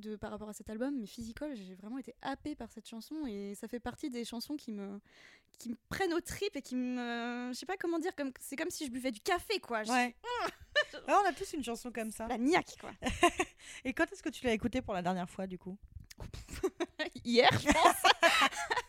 De, 0.00 0.16
par 0.16 0.30
rapport 0.30 0.48
à 0.48 0.52
cet 0.52 0.70
album, 0.70 0.98
mais 0.98 1.06
Physical, 1.06 1.54
j'ai 1.54 1.74
vraiment 1.74 1.98
été 1.98 2.14
happée 2.22 2.54
par 2.54 2.70
cette 2.72 2.88
chanson 2.88 3.26
et 3.26 3.54
ça 3.54 3.68
fait 3.68 3.80
partie 3.80 4.08
des 4.08 4.24
chansons 4.24 4.56
qui 4.56 4.72
me, 4.72 4.98
qui 5.58 5.68
me 5.68 5.76
prennent 5.88 6.14
aux 6.14 6.20
tripes 6.20 6.56
et 6.56 6.62
qui 6.62 6.74
me. 6.74 7.50
Je 7.52 7.58
sais 7.58 7.66
pas 7.66 7.76
comment 7.76 7.98
dire, 7.98 8.14
comme, 8.16 8.32
c'est 8.40 8.56
comme 8.56 8.70
si 8.70 8.86
je 8.86 8.90
buvais 8.90 9.10
du 9.10 9.20
café, 9.20 9.60
quoi. 9.60 9.82
Ouais. 9.82 10.16
Ouais, 11.06 11.14
on 11.22 11.28
a 11.28 11.32
tous 11.32 11.52
une 11.52 11.62
chanson 11.62 11.90
comme 11.92 12.10
ça. 12.10 12.26
La 12.28 12.38
niaque, 12.38 12.76
quoi. 12.80 12.90
Et 13.84 13.92
quand 13.92 14.10
est-ce 14.12 14.22
que 14.22 14.28
tu 14.30 14.44
l'as 14.44 14.52
écoutée 14.52 14.82
pour 14.82 14.94
la 14.94 15.02
dernière 15.02 15.28
fois, 15.28 15.46
du 15.46 15.58
coup? 15.58 15.76
Hier, 17.24 17.50
je 17.52 17.72
pense. 17.72 18.12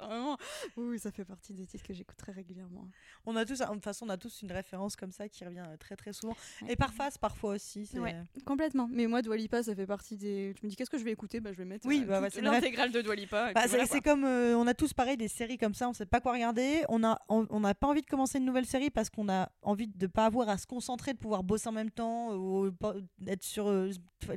Vraiment. 0.00 0.36
Oui, 0.76 0.98
ça 0.98 1.10
fait 1.10 1.24
partie 1.24 1.52
des 1.52 1.66
titres 1.66 1.84
que 1.84 1.92
j'écoute 1.92 2.16
très 2.16 2.32
régulièrement. 2.32 2.88
On 3.26 3.36
a 3.36 3.44
tous, 3.44 3.58
de 3.58 3.64
toute 3.64 3.84
façon, 3.84 4.06
on 4.06 4.10
a 4.10 4.16
tous 4.16 4.42
une 4.42 4.52
référence 4.52 4.96
comme 4.96 5.12
ça 5.12 5.28
qui 5.28 5.44
revient 5.44 5.64
euh, 5.66 5.76
très 5.76 5.96
très 5.96 6.12
souvent. 6.12 6.36
Ouais. 6.62 6.72
Et 6.72 6.76
par 6.76 6.92
face, 6.92 7.18
parfois 7.18 7.54
aussi. 7.54 7.88
Ouais. 7.94 8.16
Complètement. 8.44 8.88
Mais 8.90 9.06
moi, 9.06 9.22
Dua 9.22 9.36
Lipa, 9.36 9.62
ça 9.62 9.74
fait 9.74 9.86
partie 9.86 10.16
des. 10.16 10.54
Tu 10.58 10.64
me 10.66 10.70
dis, 10.70 10.76
qu'est-ce 10.76 10.90
que 10.90 10.98
je 10.98 11.04
vais 11.04 11.12
écouter? 11.12 11.40
Bah, 11.40 11.52
Je 11.52 11.58
vais 11.58 11.64
mettre 11.64 11.86
Oui, 11.86 12.02
euh, 12.04 12.06
bah, 12.06 12.20
ouais, 12.20 12.40
l'intégrale 12.40 12.92
de 12.92 13.00
Dua 13.02 13.14
Lipa. 13.14 13.50
et 13.50 13.54
Bah, 13.54 13.62
c'est 13.66 13.76
voilà, 13.76 14.00
comme 14.00 14.24
euh, 14.24 14.56
on 14.56 14.66
a 14.66 14.74
tous 14.74 14.92
pareil 14.92 15.16
des 15.16 15.28
séries 15.28 15.58
comme 15.58 15.74
ça, 15.74 15.88
on 15.88 15.92
sait 15.92 16.06
pas 16.06 16.20
quoi 16.20 16.32
regarder. 16.32 16.84
On 16.88 17.02
a 17.04 17.20
on 17.28 17.46
on 17.50 17.60
n'a 17.60 17.74
pas 17.74 17.86
envie 17.88 18.02
de 18.02 18.06
commencer 18.06 18.38
une 18.38 18.44
nouvelle 18.44 18.66
série 18.66 18.90
parce 18.90 19.10
qu'on 19.10 19.28
a 19.28 19.50
envie 19.62 19.88
de 19.88 20.06
pas 20.06 20.26
avoir 20.26 20.48
à 20.48 20.58
se 20.58 20.66
concentrer, 20.66 21.12
de 21.12 21.18
pouvoir 21.18 21.42
bosser 21.42 21.68
en 21.68 21.72
même 21.72 21.90
temps, 21.90 22.34
ou 22.34 22.70
être 23.26 23.42
sur 23.42 23.68
euh, 23.68 23.90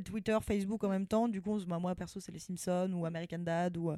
Twitter, 0.06 0.38
Facebook 0.42 0.84
en 0.84 0.90
même 0.90 1.08
temps. 1.08 1.28
Du 1.28 1.42
coup, 1.42 1.52
on 1.52 1.58
bah, 1.68 1.80
moi 1.80 1.96
perso, 1.96 2.20
c'est 2.20 2.32
les 2.32 2.40
Simpsons 2.40 2.92
ou 2.94 3.06
American 3.06 3.40
Dad 3.40 3.78
ou 3.78 3.92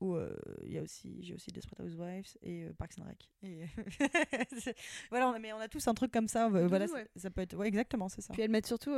Ou 0.00 0.14
euh, 0.14 0.36
il 0.64 0.72
y 0.74 0.78
a 0.78 0.82
aussi, 0.82 1.22
j'ai 1.22 1.32
aussi 1.34 1.50
Desperate 1.50 1.80
Housewives 1.86 2.26
et 2.42 2.64
euh, 2.64 2.72
Parks 2.74 2.98
and 3.00 3.04
Rec. 3.04 3.30
Et 3.42 3.64
voilà, 5.10 5.28
on 5.28 5.32
a, 5.32 5.38
mais 5.38 5.52
on 5.54 5.58
a 5.58 5.68
tous 5.68 5.88
un 5.88 5.94
truc 5.94 6.12
comme 6.12 6.28
ça. 6.28 6.48
euh, 6.48 6.68
ouais. 6.68 6.86
ça, 6.86 6.98
ça 7.16 7.30
peut 7.30 7.40
être, 7.40 7.56
ouais, 7.56 7.66
exactement, 7.66 8.08
c'est 8.10 8.20
ça. 8.20 8.34
Puis 8.34 8.42
elles 8.42 8.50
mettent 8.50 8.66
surtout, 8.66 8.94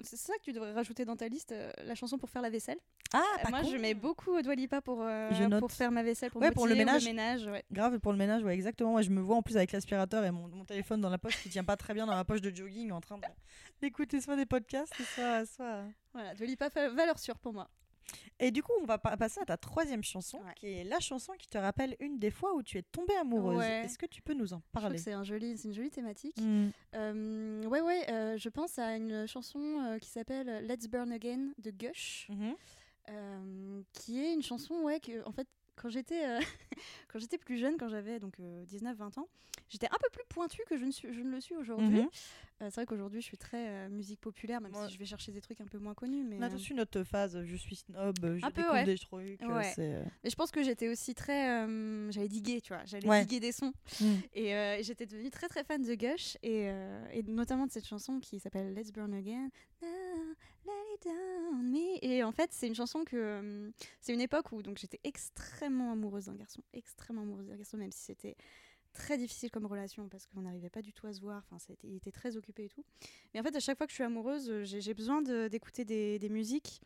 c'est 0.00 0.16
ça 0.16 0.32
que 0.38 0.42
tu 0.44 0.52
devrais 0.52 0.72
rajouter 0.72 1.04
dans 1.04 1.16
ta 1.16 1.28
liste, 1.28 1.54
la 1.84 1.94
chanson 1.94 2.16
pour 2.16 2.30
faire 2.30 2.40
la 2.42 2.48
vaisselle. 2.50 2.78
Ah, 3.12 3.22
pas 3.42 3.50
moi, 3.50 3.60
con. 3.62 3.68
je 3.70 3.76
mets 3.76 3.92
beaucoup 3.94 4.40
Dua 4.40 4.54
Lipa 4.54 4.80
pour, 4.80 5.04
faire 5.70 5.90
ma 5.90 6.02
vaisselle, 6.02 6.30
pour 6.30 6.40
Ouais, 6.40 6.50
pour 6.50 6.66
le 6.66 6.74
ménage. 6.74 7.04
ouais. 7.46 7.64
Grave 7.70 7.98
pour 8.00 8.12
le 8.12 8.18
ménage, 8.18 8.42
ouais, 8.42 8.54
exactement. 8.54 8.92
Moi, 8.92 9.02
je 9.02 9.10
me 9.10 9.20
vois 9.20 9.36
en 9.36 9.42
plus 9.42 9.56
avec 9.58 9.72
l'aspirateur 9.72 10.24
et 10.24 10.30
mon, 10.30 10.48
mon 10.48 10.64
téléphone 10.64 11.00
dans 11.00 11.10
la 11.10 11.18
poche 11.18 11.42
qui 11.42 11.50
tient 11.50 11.64
pas 11.64 11.76
très 11.76 11.92
bien 11.92 12.06
dans 12.06 12.14
ma 12.14 12.24
poche 12.24 12.40
de 12.40 12.54
jogging 12.54 12.90
en 12.90 13.00
train 13.02 13.18
d'écouter 13.82 14.20
soit 14.22 14.36
des 14.36 14.46
podcasts, 14.46 14.94
soit. 15.14 15.44
soit... 15.44 15.84
Voilà, 16.14 16.34
Dua 16.34 16.46
Lipa, 16.46 16.70
fa- 16.70 16.88
valeur 16.88 17.18
sûre 17.18 17.38
pour 17.38 17.52
moi. 17.52 17.68
Et 18.40 18.50
du 18.50 18.62
coup, 18.62 18.72
on 18.80 18.84
va 18.84 18.98
pa- 18.98 19.16
passer 19.16 19.40
à 19.40 19.44
ta 19.44 19.56
troisième 19.56 20.02
chanson, 20.04 20.38
Ouais. 20.38 20.54
qui 20.56 20.66
est 20.66 20.84
la 20.84 21.00
chanson 21.00 21.32
qui 21.38 21.46
te 21.48 21.58
rappelle 21.58 21.96
une 22.00 22.18
des 22.18 22.30
fois 22.30 22.54
où 22.54 22.62
tu 22.62 22.78
es 22.78 22.82
tombée 22.82 23.16
amoureuse. 23.16 23.58
Ouais. 23.58 23.84
Est-ce 23.84 23.98
que 23.98 24.06
tu 24.06 24.22
peux 24.22 24.34
nous 24.34 24.52
en 24.52 24.60
parler? 24.72 24.98
c'est 24.98 25.12
un 25.12 25.24
joli, 25.24 25.56
c'est 25.58 25.68
une 25.68 25.74
jolie 25.74 25.90
thématique. 25.90 26.36
Mm. 26.40 26.68
Euh, 26.94 27.64
ouais, 27.64 27.80
ouais, 27.80 28.10
euh, 28.10 28.36
je 28.38 28.48
pense 28.48 28.78
à 28.78 28.96
une 28.96 29.26
chanson 29.26 29.58
euh, 29.84 29.98
qui 29.98 30.08
s'appelle 30.08 30.64
Let's 30.66 30.86
Burn 30.88 31.10
Again 31.12 31.50
de 31.58 31.70
Gush, 31.70 32.26
Mhm. 32.30 32.54
euh, 33.10 33.82
qui 33.92 34.20
est 34.24 34.32
une 34.34 34.42
chanson, 34.42 34.74
ouais, 34.82 35.00
que, 35.00 35.26
en 35.26 35.32
fait, 35.32 35.48
quand 35.80 35.88
j'étais 35.88 36.24
euh, 36.26 36.40
quand 37.08 37.18
j'étais 37.18 37.38
plus 37.38 37.56
jeune, 37.58 37.76
quand 37.78 37.88
j'avais 37.88 38.18
donc 38.18 38.38
19-20 38.38 39.20
ans, 39.20 39.28
j'étais 39.68 39.86
un 39.86 39.98
peu 40.02 40.08
plus 40.12 40.24
pointue 40.28 40.62
que 40.68 40.76
je 40.76 40.84
ne, 40.84 40.90
suis, 40.90 41.12
je 41.12 41.20
ne 41.20 41.30
le 41.30 41.40
suis 41.40 41.54
aujourd'hui. 41.54 42.02
Mhm. 42.02 42.08
Euh, 42.60 42.66
c'est 42.70 42.74
vrai 42.74 42.86
qu'aujourd'hui, 42.86 43.20
je 43.20 43.26
suis 43.26 43.38
très 43.38 43.68
euh, 43.68 43.88
musique 43.88 44.20
populaire, 44.20 44.60
même 44.60 44.72
si 44.74 44.92
je 44.92 44.98
vais 44.98 45.04
chercher 45.04 45.30
des 45.30 45.40
trucs 45.40 45.60
un 45.60 45.66
peu 45.66 45.78
moins 45.78 45.94
connus. 45.94 46.24
Mais, 46.24 46.38
On 46.38 46.42
a 46.42 46.46
euh, 46.48 46.50
tous 46.50 46.70
eu 46.70 46.74
notre 46.74 47.04
phase, 47.04 47.40
je 47.44 47.54
suis 47.56 47.76
snob, 47.76 48.16
je 48.20 48.44
Un 48.44 48.48
découvre 48.50 48.72
ouais. 48.72 48.84
des 48.84 48.98
trucs. 48.98 49.40
euh, 49.42 49.46
Ouais. 49.56 49.72
euh, 49.78 50.04
mais 50.24 50.30
je 50.30 50.34
pense 50.34 50.50
que 50.50 50.62
j'étais 50.64 50.88
aussi 50.88 51.14
très. 51.14 51.50
euh, 51.64 52.10
j'allais 52.10 52.26
diguer, 52.28 52.60
tu 52.60 52.72
vois. 52.72 52.84
J'allais 52.84 53.24
diguer 53.24 53.38
des 53.38 53.52
sons. 53.52 53.72
Mm. 54.00 54.04
Et, 54.34 54.56
euh, 54.56 54.76
et 54.78 54.82
j'étais 54.82 55.06
devenue 55.06 55.30
très 55.30 55.46
très 55.48 55.62
fan 55.62 55.80
de 55.82 55.94
Gush 55.94 56.36
et, 56.42 56.68
euh, 56.68 57.06
et 57.12 57.22
notamment 57.22 57.66
de 57.66 57.70
cette 57.70 57.86
chanson 57.86 58.18
qui 58.18 58.40
s'appelle 58.40 58.74
Let's 58.74 58.90
Burn 58.90 59.14
Again. 59.14 59.50
Now, 59.80 59.88
let 60.66 60.72
it 60.96 61.04
down 61.04 61.37
Et 62.02 62.22
en 62.22 62.32
fait, 62.32 62.50
c'est 62.52 62.66
une 62.66 62.74
chanson 62.74 63.04
que 63.04 63.16
euh, 63.16 63.70
c'est 64.00 64.12
une 64.14 64.20
époque 64.20 64.52
où 64.52 64.62
donc 64.62 64.78
j'étais 64.78 65.00
extrêmement 65.04 65.92
amoureuse 65.92 66.26
d'un 66.26 66.34
garçon, 66.34 66.62
extrêmement 66.72 67.22
amoureuse 67.22 67.48
d'un 67.48 67.56
garçon, 67.56 67.76
même 67.76 67.92
si 67.92 68.04
c'était 68.04 68.36
très 68.92 69.18
difficile 69.18 69.50
comme 69.50 69.66
relation 69.66 70.08
parce 70.08 70.26
qu'on 70.26 70.42
n'arrivait 70.42 70.70
pas 70.70 70.82
du 70.82 70.92
tout 70.92 71.06
à 71.06 71.12
se 71.12 71.20
voir. 71.20 71.44
Enfin, 71.50 71.74
il 71.84 71.96
était 71.96 72.10
très 72.12 72.36
occupé 72.36 72.64
et 72.64 72.68
tout. 72.68 72.84
Mais 73.34 73.40
en 73.40 73.42
fait, 73.42 73.54
à 73.54 73.60
chaque 73.60 73.76
fois 73.78 73.86
que 73.86 73.90
je 73.92 73.96
suis 73.96 74.04
amoureuse, 74.04 74.48
euh, 74.50 74.64
j'ai 74.64 74.94
besoin 74.94 75.22
de- 75.22 75.48
d'écouter 75.48 75.84
des, 75.84 76.18
des 76.18 76.28
musiques. 76.28 76.80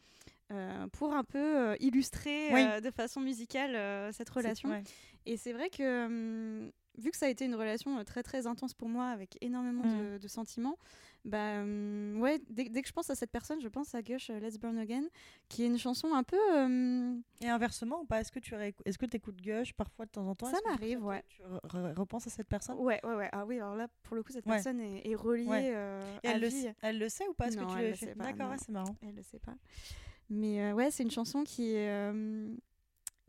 euh, 0.50 0.86
pour 0.88 1.14
un 1.14 1.24
peu 1.24 1.38
euh, 1.38 1.76
illustrer 1.80 2.52
Oui. 2.52 2.60
euh, 2.62 2.80
de 2.80 2.90
façon 2.90 3.20
musicale 3.20 3.74
euh, 3.74 4.12
cette 4.12 4.28
relation. 4.28 4.68
ouais. 4.68 4.82
Et 5.24 5.38
c'est 5.38 5.52
vrai 5.54 5.70
que, 5.70 6.04
hum, 6.06 6.70
vu 6.98 7.10
que 7.10 7.16
ça 7.16 7.26
a 7.26 7.28
été 7.28 7.44
une 7.44 7.54
relation 7.54 7.98
euh, 7.98 8.04
très 8.04 8.22
très 8.22 8.46
intense 8.46 8.74
pour 8.74 8.88
moi, 8.88 9.06
avec 9.06 9.38
énormément 9.40 9.84
Mm. 9.84 10.12
de, 10.14 10.18
de 10.18 10.28
sentiments, 10.28 10.76
bah 11.24 11.60
hum, 11.62 12.20
ouais, 12.20 12.40
dès, 12.50 12.64
dès 12.68 12.82
que 12.82 12.88
je 12.88 12.92
pense 12.92 13.08
à 13.10 13.14
cette 13.14 13.30
personne, 13.30 13.60
je 13.60 13.68
pense 13.68 13.94
à 13.94 14.02
Gush 14.02 14.30
euh, 14.30 14.38
Let's 14.40 14.58
Burn 14.58 14.76
Again, 14.76 15.04
qui 15.48 15.62
est 15.62 15.66
une 15.66 15.78
chanson 15.78 16.12
un 16.14 16.22
peu. 16.22 16.36
hum, 16.54 17.22
Et 17.40 17.48
inversement 17.48 18.00
ou 18.00 18.04
pas 18.04 18.20
Est-ce 18.20 18.32
que 18.32 18.40
tu 18.40 18.54
réécou- 18.54 18.82
est-ce 18.84 18.98
que 18.98 19.06
écoutes 19.14 19.40
Gush 19.40 19.72
parfois 19.74 20.06
de 20.06 20.10
temps 20.10 20.26
en 20.26 20.34
temps? 20.34 20.46
Ça 20.50 20.58
m'arrive, 20.68 21.04
ouais. 21.04 21.22
Tu 21.28 21.42
re- 21.42 21.60
re- 21.68 21.94
repenses 21.98 22.26
à 22.26 22.30
cette 22.30 22.48
personne? 22.48 22.76
Ouais, 22.78 23.00
ouais, 23.04 23.14
ouais. 23.14 23.28
Ah 23.32 23.44
oui, 23.46 23.56
alors 23.56 23.76
là, 23.76 23.88
pour 24.02 24.16
le 24.16 24.22
coup, 24.22 24.32
cette 24.32 24.46
Ouais. 24.46 24.54
personne 24.54 24.80
est, 24.80 25.08
est 25.08 25.14
reliée 25.14 25.46
Ouais. 25.48 25.72
euh, 25.74 26.18
Et 26.22 26.28
à 26.28 26.38
le, 26.38 26.46
vie. 26.48 26.62
sait, 26.62 26.74
elle 26.82 26.98
le 26.98 27.08
sait 27.08 27.26
ou 27.28 27.34
pas? 27.34 27.50
Non, 27.50 27.66
que 27.66 27.72
tu 27.72 27.78
elle 27.78 27.90
le 27.90 27.96
sait 27.96 28.14
pas, 28.14 28.24
D'accord, 28.24 28.50
ouais, 28.50 28.56
c'est 28.58 28.72
marrant. 28.72 28.96
Elle 29.06 29.14
le 29.14 29.22
sait 29.22 29.38
pas. 29.38 29.54
Mais 30.30 30.72
ouais, 30.72 30.90
c'est 30.90 31.02
une 31.02 31.10
chanson 31.10 31.44
qui 31.44 31.74
est, 31.74 31.88
euh, 31.90 32.54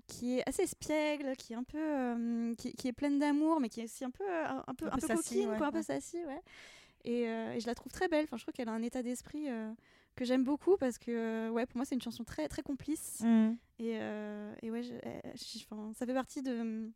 qui 0.08 0.38
est 0.40 0.48
assez 0.50 0.64
espiègle, 0.64 1.36
qui 1.38 1.54
est 1.54 1.56
un 1.56 1.64
peu, 1.64 1.78
euh, 1.80 2.54
qui, 2.56 2.74
qui 2.74 2.88
est 2.88 2.94
pleine 2.94 3.20
d'amour, 3.20 3.60
mais 3.60 3.70
qui 3.70 3.82
est 3.82 3.86
aussi 3.86 4.04
un 4.04 4.12
peu, 4.12 4.24
euh, 4.30 4.46
un 4.68 4.74
peu, 4.76 4.86
Un 4.86 4.90
un 4.90 4.96
peu 4.96 5.02
peu 5.02 5.08
sassy, 5.08 5.36
coquine, 5.36 5.50
ouais, 5.50 5.58
quoi, 5.58 5.68
un 5.68 5.72
peu 5.72 5.78
ouais. 5.78 5.84
sassy, 5.84 6.18
ouais. 6.26 6.42
Et, 7.06 7.28
euh, 7.28 7.54
et 7.54 7.60
je 7.60 7.68
la 7.68 7.76
trouve 7.76 7.92
très 7.92 8.08
belle. 8.08 8.24
Enfin, 8.26 8.38
je 8.38 8.44
trouve 8.44 8.54
qu'elle 8.54 8.70
a 8.70 8.74
un 8.74 8.82
état 8.82 9.02
d'esprit 9.04 9.50
euh, 9.50 9.72
que 10.16 10.26
j'aime 10.26 10.44
beaucoup 10.44 10.78
parce 10.78 10.98
que, 10.98 11.50
ouais, 11.50 11.66
pour 11.66 11.78
moi, 11.78 11.86
c'est 11.86 11.96
une 11.96 12.02
chanson 12.02 12.24
très, 12.24 12.48
très 12.48 12.62
complice. 12.64 13.22
Mm. 13.22 13.54
Et, 13.80 13.92
et 14.62 14.72
ouais, 14.72 14.84
je- 14.84 14.94
je- 15.36 15.66
enfin, 15.70 15.92
ça 15.94 16.06
fait 16.06 16.14
partie 16.14 16.42
de. 16.42 16.90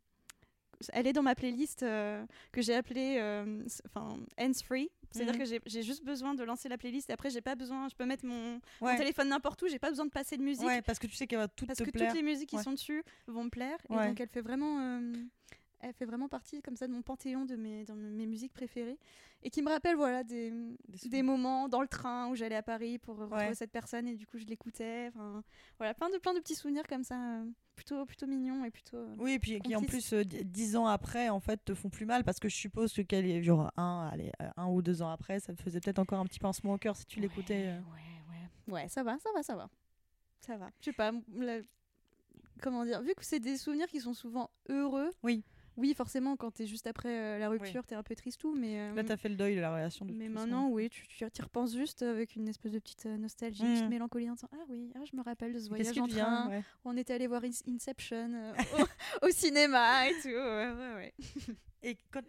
Elle 0.92 1.06
est 1.06 1.12
dans 1.12 1.22
ma 1.22 1.34
playlist 1.34 1.82
euh, 1.82 2.24
que 2.52 2.62
j'ai 2.62 2.74
appelée 2.74 3.16
euh, 3.18 3.62
enfin 3.86 4.16
hands 4.38 4.52
free. 4.64 4.90
C'est-à-dire 5.10 5.34
Mhm. 5.34 5.40
que 5.40 5.60
j'ai- 5.66 5.82
juste 5.82 6.04
besoin 6.04 6.34
de 6.34 6.44
lancer 6.44 6.68
la 6.68 6.76
playlist 6.76 7.08
et 7.08 7.14
après 7.14 7.30
j'ai 7.30 7.40
pas 7.40 7.54
besoin, 7.54 7.88
je 7.88 7.94
peux 7.96 8.04
mettre 8.04 8.26
mon, 8.26 8.60
téléphone 8.98 9.28
n'importe 9.30 9.62
où, 9.62 9.68
j'ai 9.68 9.78
pas 9.78 9.88
besoin 9.88 10.04
de 10.04 10.10
passer 10.10 10.36
de 10.36 10.42
musique 10.42 10.66
Ouais, 10.66 10.82
parce 10.82 10.98
que 10.98 11.06
tu 11.06 11.14
sais 11.16 11.26
qu'elle 11.26 11.38
va 11.38 11.48
tout 11.48 11.64
parce 11.64 11.78
te 11.78 11.84
que 11.84 11.90
plaire. 11.90 12.08
toutes 12.12 12.20
les 12.20 12.22
musiques 12.22 12.50
qui 12.50 12.56
Ouais. 12.56 12.62
sont 12.62 12.72
dessus 12.72 13.02
vont 13.26 13.44
me 13.44 13.48
plaire 13.48 13.78
et 13.88 13.94
donc 13.94 14.20
elle 14.20 14.28
fait 14.28 14.42
vraiment 14.42 14.78
euh, 14.80 15.12
elle 15.80 15.92
fait 15.92 16.04
vraiment 16.06 16.28
partie 16.28 16.60
comme 16.62 16.76
ça 16.76 16.86
de 16.86 16.92
mon 16.92 17.02
panthéon 17.02 17.44
de 17.44 17.56
mes 17.56 17.84
dans 17.84 17.94
mes 17.94 18.26
musiques 18.26 18.52
préférées 18.52 18.98
et 19.42 19.50
qui 19.50 19.62
me 19.62 19.68
rappelle 19.68 19.94
voilà 19.96 20.24
des, 20.24 20.52
des, 21.06 21.22
moments 21.22 21.68
dans 21.68 21.80
le 21.80 21.86
train 21.88 22.28
où 22.28 22.34
j'allais 22.34 22.56
à 22.56 22.62
Paris 22.62 22.98
pour 22.98 23.16
retrouver 23.16 23.46
Ouais. 23.48 23.54
cette 23.54 23.70
personne 23.70 24.08
et 24.08 24.14
du 24.16 24.26
coup 24.26 24.38
je 24.38 24.44
l'écoutais 24.46 25.10
voilà 25.78 25.94
plein 25.94 26.10
de 26.10 26.18
plein 26.18 26.34
de 26.34 26.40
petits 26.40 26.56
souvenirs 26.56 26.86
comme 26.88 27.04
ça 27.04 27.14
euh, 27.20 27.44
plutôt 27.76 28.04
plutôt 28.06 28.26
mignons 28.26 28.64
et 28.64 28.70
plutôt 28.70 28.96
euh, 28.96 29.14
Oui, 29.18 29.32
et 29.34 29.38
puis 29.38 29.60
qui 29.60 29.76
en 29.76 29.82
plus 29.82 30.12
euh, 30.12 30.24
di- 30.24 30.44
dix 30.44 30.74
ans 30.76 30.86
après 30.86 31.28
en 31.28 31.38
fait 31.40 31.64
te 31.64 31.74
font 31.74 31.90
plus 31.90 32.06
mal 32.06 32.24
parce 32.24 32.40
que 32.40 32.48
je 32.48 32.56
suppose 32.56 32.92
que 32.92 33.02
qu'elle 33.02 33.26
est 33.26 33.42
genre 33.42 33.70
un, 33.76 34.08
allez, 34.12 34.32
un 34.56 34.66
ou 34.66 34.82
deux 34.82 35.00
ans 35.02 35.10
après, 35.10 35.38
ça 35.38 35.54
te 35.54 35.62
faisait 35.62 35.80
peut-être 35.80 36.00
encore 36.00 36.18
un 36.18 36.24
petit 36.24 36.40
pincement 36.40 36.72
au 36.74 36.78
cœur 36.78 36.96
si 36.96 37.06
tu 37.06 37.20
l'écoutais. 37.20 37.68
Ouais, 37.68 37.80
ouais. 38.68 38.72
Ouais, 38.82 38.88
ça 38.88 39.02
va, 39.04 39.16
ça 39.18 39.28
va, 39.34 39.42
ça 39.42 39.54
va. 39.56 39.68
Ça 40.40 40.56
va. 40.56 40.70
Je 40.80 40.86
sais 40.86 40.92
pas, 40.92 41.12
la- 41.36 41.60
comment 42.60 42.84
dire, 42.84 43.00
vu 43.02 43.14
que 43.14 43.24
c'est 43.24 43.40
des 43.40 43.56
souvenirs 43.56 43.86
qui 43.86 44.00
sont 44.00 44.14
souvent 44.14 44.50
heureux. 44.68 45.10
Oui. 45.22 45.44
Oui, 45.78 45.94
forcément, 45.94 46.36
quand 46.36 46.50
t'es 46.50 46.66
juste 46.66 46.86
après 46.86 47.08
euh, 47.08 47.38
la 47.38 47.48
rupture, 47.48 47.86
t'es 47.86 47.94
un 47.94 48.02
peu 48.02 48.14
triste 48.16 48.40
tout, 48.40 48.52
mais. 48.54 48.78
euh, 48.80 48.94
Là, 48.94 49.04
t'as 49.04 49.16
fait 49.16 49.28
le 49.28 49.36
deuil 49.36 49.54
de 49.56 49.60
la 49.60 49.72
relation. 49.72 50.04
De 50.04 50.12
mais 50.12 50.26
toute 50.26 50.34
façon. 50.34 50.46
maintenant, 50.48 50.68
oui, 50.70 50.90
tu 50.90 51.06
tu 51.06 51.24
y 51.24 51.42
repenses 51.42 51.74
juste 51.74 52.02
avec 52.02 52.34
une 52.36 52.48
espèce 52.48 52.72
de 52.72 52.78
petite 52.80 53.06
euh, 53.06 53.16
nostalgie, 53.16 53.62
une 53.62 53.70
Mm. 53.70 53.74
petite 53.74 53.88
mélancolie 53.88 54.28
en 54.28 54.34
disant 54.34 54.48
Ah 54.52 54.64
oui, 54.68 54.92
ah, 54.96 55.04
je 55.10 55.16
me 55.16 55.22
rappelle 55.22 55.52
de 55.54 55.58
ce 55.60 55.68
voyage 55.68 55.96
en 55.98 56.06
train. 56.08 56.48
ouais. 56.48 56.58
où 56.84 56.90
On 56.90 56.96
était 56.96 57.14
allé 57.14 57.26
voir 57.28 57.42
In- 57.44 57.72
Inception 57.74 58.32
euh, 58.34 58.52
au, 59.22 59.26
au 59.28 59.30
cinéma 59.30 60.08
et 60.08 60.14
tout. 60.20 60.28
Ouais, 60.28 60.72
ouais. 60.96 61.14
Et 61.84 61.96
quand, 62.10 62.22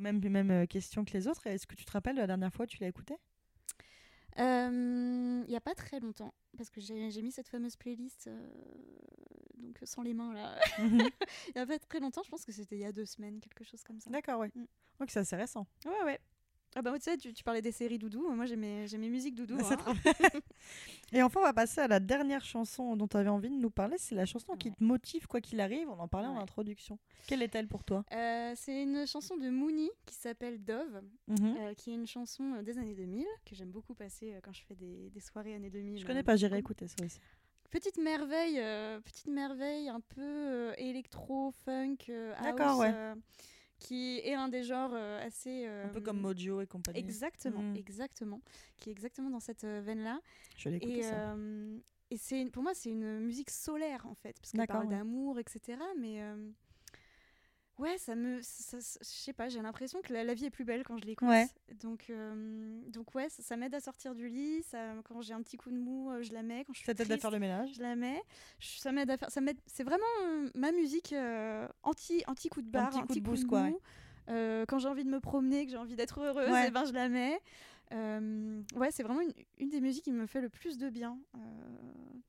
même, 0.00 0.18
même 0.28 0.66
question 0.66 1.04
que 1.04 1.12
les 1.12 1.28
autres, 1.28 1.46
est-ce 1.46 1.64
que 1.68 1.76
tu 1.76 1.84
te 1.84 1.92
rappelles 1.92 2.16
de 2.16 2.20
la 2.22 2.26
dernière 2.26 2.52
fois 2.52 2.66
que 2.66 2.72
tu 2.72 2.78
l'as 2.80 2.88
écouté? 2.88 3.14
Il 4.36 5.44
y 5.48 5.54
a 5.56 5.60
pas 5.60 5.74
très 5.76 6.00
longtemps, 6.00 6.34
parce 6.56 6.70
que 6.70 6.80
j'ai 6.80 7.22
mis 7.22 7.30
cette 7.30 7.46
fameuse 7.48 7.76
playlist, 7.76 8.28
donc 9.70 9.78
sans 9.88 10.02
les 10.02 10.14
mains 10.14 10.32
là. 10.34 10.58
Il 10.78 11.56
y 11.56 11.58
a 11.58 11.66
pas 11.66 11.78
très 11.78 12.00
longtemps, 12.00 12.22
je 12.24 12.30
pense 12.30 12.44
que 12.44 12.52
c'était 12.52 12.76
il 12.76 12.80
y 12.80 12.84
a 12.84 12.92
deux 12.92 13.04
semaines, 13.06 13.40
quelque 13.40 13.64
chose 13.64 13.82
comme 13.84 14.00
ça. 14.00 14.10
D'accord, 14.10 14.40
ouais. 14.40 14.50
Mm. 14.54 14.64
Donc 14.98 15.10
c'est 15.10 15.20
assez 15.20 15.36
récent. 15.36 15.66
Ouais, 15.86 16.02
ouais. 16.04 16.18
Ah 16.76 16.82
bah 16.82 16.92
tu 16.94 17.02
sais, 17.02 17.16
tu, 17.16 17.32
tu 17.34 17.42
parlais 17.42 17.62
des 17.62 17.72
séries 17.72 17.98
doudou, 17.98 18.30
moi 18.32 18.46
j'ai 18.46 18.54
mes, 18.54 18.86
j'ai 18.86 18.96
mes 18.96 19.08
musiques 19.08 19.34
doudou. 19.34 19.58
C'est 19.60 19.74
hein. 19.74 19.76
trop- 19.76 19.92
Et 21.12 21.20
enfin, 21.20 21.40
on 21.40 21.42
va 21.42 21.52
passer 21.52 21.80
à 21.80 21.88
la 21.88 21.98
dernière 21.98 22.44
chanson 22.44 22.94
dont 22.94 23.08
tu 23.08 23.16
avais 23.16 23.28
envie 23.28 23.50
de 23.50 23.56
nous 23.56 23.70
parler. 23.70 23.96
C'est 23.98 24.14
la 24.14 24.24
chanson 24.24 24.54
qui 24.56 24.70
te 24.70 24.82
motive, 24.82 25.26
quoi 25.26 25.40
qu'il 25.40 25.60
arrive. 25.60 25.88
On 25.88 25.98
en 25.98 26.06
parlait 26.06 26.28
en 26.28 26.38
introduction. 26.38 26.96
Quelle 27.26 27.42
est-elle 27.42 27.66
pour 27.66 27.82
toi? 27.82 28.04
Euh, 28.12 28.52
c'est 28.56 28.84
une 28.84 29.04
chanson 29.04 29.36
de 29.36 29.50
Mooney 29.50 29.90
qui 30.06 30.14
s'appelle 30.14 30.62
Dove, 30.64 31.02
Mhm. 31.26 31.56
euh, 31.58 31.74
qui 31.74 31.90
est 31.90 31.94
une 31.94 32.06
chanson 32.06 32.54
euh, 32.54 32.62
des 32.62 32.78
années 32.78 32.94
2000, 32.94 33.26
que 33.44 33.56
j'aime 33.56 33.70
beaucoup 33.70 33.94
passer 33.94 34.34
euh, 34.34 34.40
quand 34.40 34.52
je 34.52 34.62
fais 34.62 34.76
des, 34.76 35.10
des 35.10 35.20
soirées 35.20 35.54
années 35.54 35.70
2000. 35.70 35.98
Je 35.98 36.04
euh, 36.04 36.06
connais 36.06 36.22
pas, 36.22 36.36
j'irai 36.36 36.58
écouter 36.58 36.86
ça 36.86 37.04
aussi. 37.04 37.18
Petite 37.70 37.98
merveille, 37.98 38.58
euh, 38.58 39.00
petite 39.00 39.28
merveille 39.28 39.88
un 39.88 40.00
peu 40.00 40.20
euh, 40.22 40.72
électro, 40.76 41.52
funk, 41.64 41.96
euh, 42.08 42.34
house, 42.36 42.78
ouais. 42.80 42.92
qui 43.78 44.18
est 44.18 44.34
un 44.34 44.48
des 44.48 44.62
genres 44.64 44.92
assez... 44.94 45.66
Un 45.66 45.88
peu 45.88 46.00
comme 46.00 46.20
Mojo 46.20 46.60
et 46.60 46.66
compagnie. 46.66 46.98
Exactement, 46.98 47.62
Mm. 47.62 47.76
exactement. 47.76 48.40
Qui 48.76 48.88
est 48.90 48.92
exactement 48.92 49.30
dans 49.30 49.40
cette 49.40 49.64
euh, 49.64 49.80
veine-là. 49.84 50.20
Je 50.56 50.68
vais 50.68 50.78
l'écouter 50.78 50.98
Et, 50.98 51.02
ça. 51.02 51.36
et 52.10 52.16
c'est 52.16 52.44
pour 52.50 52.62
moi, 52.62 52.74
c'est 52.74 52.90
une 52.90 53.20
musique 53.20 53.50
solaire 53.50 54.04
en 54.06 54.14
fait, 54.14 54.36
parce 54.40 54.50
qu'elle 54.50 54.60
D'accord, 54.62 54.80
parle 54.80 54.88
ouais. 54.88 54.96
d'amour, 54.98 55.38
etc. 55.38 55.78
Mais 55.98 56.20
ouais, 57.80 57.98
ça 57.98 58.14
me, 58.14 58.40
je 58.40 58.78
sais 59.02 59.32
pas, 59.32 59.48
j'ai 59.48 59.60
l'impression 59.60 60.00
que 60.02 60.12
la, 60.12 60.22
la 60.24 60.34
vie 60.34 60.44
est 60.44 60.50
plus 60.50 60.64
belle 60.64 60.84
quand 60.84 60.96
je 60.98 61.04
l'écoute. 61.04 61.28
Ouais. 61.28 61.48
Donc, 61.80 62.06
euh, 62.10 62.80
donc 62.88 63.14
ouais, 63.14 63.28
ça, 63.28 63.42
ça 63.42 63.56
m'aide 63.56 63.74
à 63.74 63.80
sortir 63.80 64.14
du 64.14 64.28
lit. 64.28 64.62
Ça, 64.62 64.94
quand 65.04 65.20
j'ai 65.22 65.34
un 65.34 65.42
petit 65.42 65.56
coup 65.56 65.70
de 65.70 65.76
mou, 65.78 66.10
euh, 66.10 66.22
je 66.22 66.32
la 66.32 66.42
mets. 66.42 66.64
Quand 66.64 66.72
je 66.72 66.78
suis 66.78 66.86
Ça 66.86 66.94
t'aide 66.94 67.10
à 67.10 67.18
faire 67.18 67.30
le 67.30 67.38
ménage 67.38 67.70
je 67.76 67.82
la 67.82 67.96
mets. 67.96 68.22
Je- 68.58 68.78
ça 68.78 68.92
m'aide 68.92 69.10
à 69.10 69.16
faire. 69.16 69.30
Ça 69.30 69.40
m'aide. 69.40 69.58
C'est 69.66 69.84
vraiment 69.84 70.04
euh, 70.24 70.48
ma 70.54 70.72
musique 70.72 71.12
euh, 71.12 71.66
anti 71.82 72.22
anti 72.26 72.48
coup 72.48 72.62
de 72.62 72.68
barre, 72.70 72.90
petit 72.90 73.00
coup 73.02 73.14
de 73.14 73.20
boost, 73.20 73.42
mou. 73.44 73.48
quoi, 73.50 73.62
ouais. 73.62 74.64
Quand 74.68 74.78
j'ai 74.78 74.88
envie 74.88 75.04
de 75.04 75.10
me 75.10 75.18
promener, 75.20 75.64
que 75.64 75.72
j'ai 75.72 75.76
envie 75.76 75.96
d'être 75.96 76.20
heureuse, 76.20 76.50
Ouais. 76.50 76.68
et 76.68 76.70
ben 76.70 76.84
je 76.84 76.92
la 76.92 77.08
mets. 77.08 77.40
Euh, 77.92 78.62
ouais, 78.76 78.90
c'est 78.90 79.02
vraiment 79.02 79.20
une, 79.20 79.32
une 79.58 79.68
des 79.68 79.80
musiques 79.80 80.04
qui 80.04 80.12
me 80.12 80.26
fait 80.26 80.40
le 80.40 80.48
plus 80.48 80.78
de 80.78 80.88
bien. 80.90 81.18
Euh, 81.34 81.38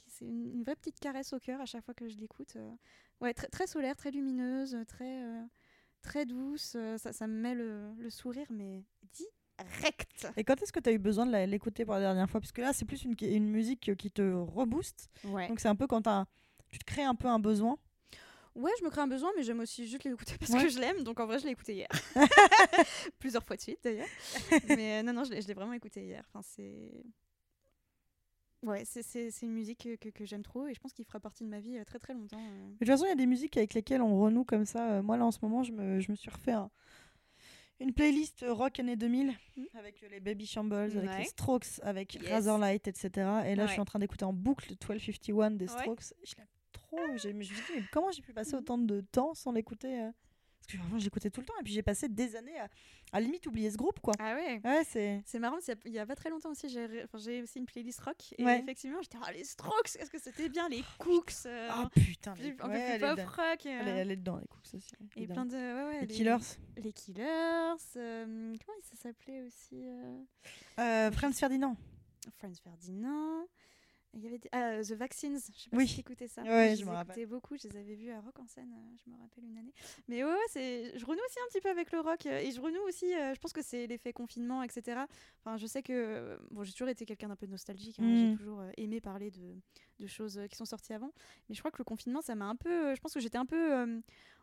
c'est 0.08 0.26
une, 0.26 0.48
une 0.48 0.64
vraie 0.64 0.76
petite 0.76 1.00
caresse 1.00 1.34
au 1.34 1.40
cœur 1.40 1.62
à 1.62 1.66
chaque 1.66 1.86
fois 1.86 1.94
que 1.94 2.08
je 2.08 2.18
l'écoute. 2.18 2.56
Euh, 2.56 2.72
ouais, 3.20 3.34
très, 3.34 3.48
très 3.48 3.68
solaire, 3.68 3.96
très 3.96 4.12
lumineuse, 4.12 4.76
très 4.88 5.24
euh, 5.24 5.44
très 6.02 6.26
douce. 6.26 6.76
Ça, 6.98 7.14
ça 7.14 7.28
me 7.28 7.40
met 7.40 7.54
le, 7.54 7.94
le 7.98 8.10
sourire, 8.10 8.48
mais 8.50 8.84
direct. 9.14 10.28
Et 10.36 10.44
quand 10.44 10.60
est-ce 10.62 10.74
que 10.74 10.80
tu 10.80 10.90
as 10.90 10.94
eu 10.94 10.98
besoin 10.98 11.28
de 11.28 11.46
l'écouter 11.46 11.86
pour 11.86 11.94
la 11.94 12.00
dernière 12.02 12.30
fois? 12.30 12.40
Parce 12.40 12.52
que 12.52 12.62
là, 12.62 12.74
c'est 12.74 12.86
plus 12.86 13.04
une, 13.04 13.16
une 13.22 13.50
musique 13.50 13.96
qui 13.96 14.10
te 14.10 14.22
rebooste. 14.22 15.10
Ouais. 15.26 15.48
Donc 15.48 15.60
c'est 15.60 15.68
un 15.68 15.76
peu 15.76 15.86
quand 15.86 16.02
tu 16.70 16.80
te 16.80 16.86
crées 16.86 17.04
un 17.04 17.16
peu 17.16 17.28
un 17.28 17.40
besoin. 17.40 17.78
Ouais, 18.56 18.72
je 18.80 18.84
me 18.84 18.90
crée 18.90 19.02
un 19.02 19.08
besoin, 19.08 19.32
mais 19.38 19.44
j'aime 19.44 19.62
aussi 19.62 19.88
juste 19.88 20.04
l'écouter 20.04 20.36
parce 20.40 20.52
Ouais. 20.52 20.64
que 20.64 20.70
je 20.70 20.78
l'aime. 20.80 21.04
Donc 21.04 21.20
en 21.20 21.26
vrai, 21.26 21.40
je 21.40 21.46
l'ai 21.46 21.52
écouté 21.52 21.74
hier. 21.74 21.88
Plusieurs 23.20 23.44
fois 23.46 23.56
de 23.56 23.62
suite 23.62 23.80
d'ailleurs. 23.84 24.08
mais 24.68 25.00
euh, 25.00 25.04
non, 25.04 25.14
non, 25.14 25.24
je 25.24 25.32
l'ai 25.32 25.54
vraiment 25.54 25.74
écouté 25.74 26.04
hier. 26.04 26.24
Enfin, 26.30 26.42
c'est. 26.44 26.92
Ouais, 28.64 28.84
c'est- 28.86 29.42
une 29.42 29.54
musique 29.54 29.80
que, 29.84 29.96
que- 29.96 30.10
que 30.10 30.24
j'aime 30.26 30.44
trop 30.44 30.68
et 30.68 30.74
je 30.76 30.80
pense 30.80 30.94
qu'il 30.94 31.04
fera 31.06 31.20
partie 31.20 31.44
de 31.44 31.50
ma 31.50 31.60
vie 31.60 31.78
euh, 31.80 31.84
très 31.86 31.98
très 31.98 32.14
longtemps. 32.14 32.38
euh. 32.40 32.68
De 32.74 32.78
toute 32.78 32.88
façon, 32.88 33.06
il 33.06 33.10
y 33.10 33.12
a 33.12 33.16
des 33.16 33.26
musiques 33.26 33.58
avec 33.58 33.74
lesquelles 33.74 34.04
on 34.04 34.20
renoue 34.22 34.44
comme 34.44 34.66
ça. 34.66 34.92
Euh, 34.92 35.02
moi, 35.02 35.18
là, 35.18 35.26
en 35.26 35.32
ce 35.32 35.40
moment, 35.42 35.64
je 35.64 35.72
me, 35.72 36.00
je 36.00 36.12
me 36.12 36.16
suis 36.16 36.30
refait 36.30 36.52
un- 36.52 36.70
une 37.80 37.92
playlist 37.94 38.46
rock 38.48 38.80
années 38.80 38.96
2000 38.96 39.34
Mhm. 39.58 39.66
avec 39.74 40.04
euh, 40.04 40.10
les 40.10 40.20
Baby 40.20 40.46
Shambles, 40.46 40.96
avec 40.96 41.18
les 41.18 41.26
Strokes, 41.26 41.80
avec 41.82 42.14
Yes. 42.14 42.30
Razorlight, 42.30 42.88
etc. 42.88 43.10
Et 43.48 43.56
là, 43.56 43.66
je 43.66 43.72
suis 43.72 43.82
en 43.82 43.86
train 43.86 43.98
d'écouter 43.98 44.26
en 44.26 44.34
boucle 44.34 44.76
1251 44.76 45.50
des 45.52 45.66
Ouais. 45.72 45.80
Strokes. 45.80 46.14
Je 46.24 46.36
l'aime 46.38 46.46
trop. 46.72 46.98
Je 47.18 47.30
me 47.30 47.44
suis 47.44 47.56
dit, 47.56 47.62
mais 47.76 47.84
comment 47.92 48.12
j'ai 48.12 48.22
pu 48.22 48.34
passer 48.34 48.56
autant 48.56 48.78
de 48.78 49.02
temps 49.02 49.34
sans 49.34 49.52
l'écouter 49.52 50.02
euh? 50.02 50.12
Parce 50.60 50.74
que 50.74 50.78
vraiment, 50.78 51.00
je 51.00 51.06
l'écoutais 51.06 51.32
tout 51.32 51.40
le 51.42 51.46
temps. 51.48 51.56
Et 51.60 51.64
puis, 51.64 51.74
j'ai 51.74 51.82
passé 51.82 52.08
des 52.08 52.36
années 52.36 52.60
à, 52.60 52.70
à 53.14 53.20
limite 53.20 53.48
oublier 53.48 53.72
ce 53.72 53.78
groupe, 53.78 54.00
quoi. 54.00 54.14
Ah 54.20 54.36
ouais 54.36 54.62
Ouais, 54.64 54.84
c'est. 54.86 55.24
C'est 55.26 55.40
marrant, 55.40 55.58
il 55.86 55.92
y 55.92 55.98
a 55.98 56.06
pas 56.06 56.14
très 56.16 56.30
longtemps 56.30 56.52
aussi, 56.52 56.70
j'ai 56.70 56.86
ré- 56.86 57.04
enfin, 57.04 57.18
j'ai 57.18 57.42
aussi 57.42 57.58
une 57.58 57.66
playlist 57.66 58.00
rock. 58.02 58.36
Et 58.38 58.46
Ouais. 58.46 58.60
effectivement, 58.60 59.02
j'étais, 59.02 59.18
ah, 59.26 59.32
les 59.32 59.44
Strokes, 59.44 59.96
est-ce 60.00 60.12
que 60.12 60.20
c'était 60.20 60.50
bien 60.50 60.70
Les 60.70 60.84
Cooks 61.00 61.34
euh, 61.48 61.68
Ah 61.72 61.90
putain, 61.92 62.34
plus- 62.36 62.44
les- 62.44 62.52
un 62.52 62.56
peu 62.56 62.68
ouais, 62.68 62.98
plus 62.98 63.06
elle 63.06 63.16
pop 63.16 63.36
rock. 63.36 63.66
Elle 63.66 63.72
est, 63.88 63.92
euh, 63.92 63.96
elle 64.02 64.12
est 64.12 64.16
dedans, 64.18 64.38
les 64.38 64.48
Cooks 64.48 64.76
aussi. 64.76 64.78
et 65.16 65.18
évidemment. 65.22 65.48
plein 65.48 65.58
de. 65.58 65.88
Ouais, 65.90 66.02
Les 66.02 66.08
Killers. 66.08 66.38
Les 66.78 66.94
Killers. 66.94 67.76
euh, 67.98 68.54
comment 68.64 68.78
ça 68.84 68.96
s'appelait 69.02 69.42
aussi 69.42 69.82
euh, 69.84 70.20
Euh, 70.80 71.12
Franz 71.12 71.34
Ferdinand. 71.40 71.76
Franz 72.38 72.62
Ferdinand. 72.64 73.48
Il 74.14 74.22
y 74.24 74.28
avait 74.28 74.40
des- 74.40 74.50
ah, 74.52 74.82
The 74.82 74.92
Vaccines, 74.92 75.38
je 75.38 75.60
sais 75.64 75.70
pas 75.70 75.78
Oui. 75.78 75.88
si 75.88 75.96
t'écoutais 75.98 76.28
ça. 76.28 76.42
Ouais, 76.44 76.72
je 76.76 76.82
je 76.82 76.86
me 76.86 76.92
les 76.92 76.98
rappelle. 76.98 77.12
écoutais 77.18 77.26
beaucoup, 77.26 77.56
je 77.56 77.68
les 77.70 77.78
avais 77.78 77.96
vus 77.96 78.12
à 78.12 78.20
Rock 78.20 78.38
en 78.40 78.48
scène, 78.48 78.74
euh, 78.74 78.96
je 79.06 79.10
me 79.10 79.16
rappelle 79.18 79.46
une 79.46 79.58
année. 79.58 79.74
Mais 80.10 80.24
ouais, 80.24 80.30
ouais, 80.30 80.38
c'est... 80.50 80.98
je 81.00 81.06
renoue 81.06 81.22
aussi 81.26 81.40
un 81.40 81.48
petit 81.50 81.62
peu 81.62 81.70
avec 81.70 81.92
le 81.94 82.02
rock, 82.02 82.26
euh, 82.26 82.40
et 82.40 82.52
je 82.52 82.60
renoue 82.60 82.82
aussi, 82.88 83.14
euh, 83.14 83.34
je 83.34 83.40
pense 83.40 83.54
que 83.54 83.62
c'est 83.62 83.88
l'effet 83.88 84.12
confinement, 84.12 84.64
etc. 84.64 85.06
Enfin, 85.40 85.56
je 85.58 85.66
sais 85.66 85.82
que, 85.82 86.38
bon, 86.52 86.64
j'ai 86.64 86.74
toujours 86.74 86.90
été 86.90 87.06
quelqu'un 87.06 87.30
d'un 87.30 87.36
peu 87.38 87.46
nostalgique, 87.48 88.00
hein, 88.00 88.04
Mm. 88.04 88.32
j'ai 88.32 88.38
toujours 88.38 88.60
euh, 88.60 88.72
aimé 88.78 89.00
parler 89.00 89.32
de, 89.32 89.56
de 90.00 90.08
choses 90.08 90.40
qui 90.50 90.58
sont 90.58 90.66
sorties 90.66 90.94
avant, 90.94 91.14
mais 91.48 91.56
je 91.56 91.60
crois 91.62 91.72
que 91.72 91.78
le 91.78 91.86
confinement, 91.86 92.22
ça 92.22 92.36
m'a 92.36 92.46
un 92.46 92.56
peu, 92.58 92.94
je 92.94 93.00
pense 93.00 93.14
que 93.14 93.20
j'étais 93.22 93.38
un 93.38 93.46
peu... 93.46 93.74
euh, 93.74 94.02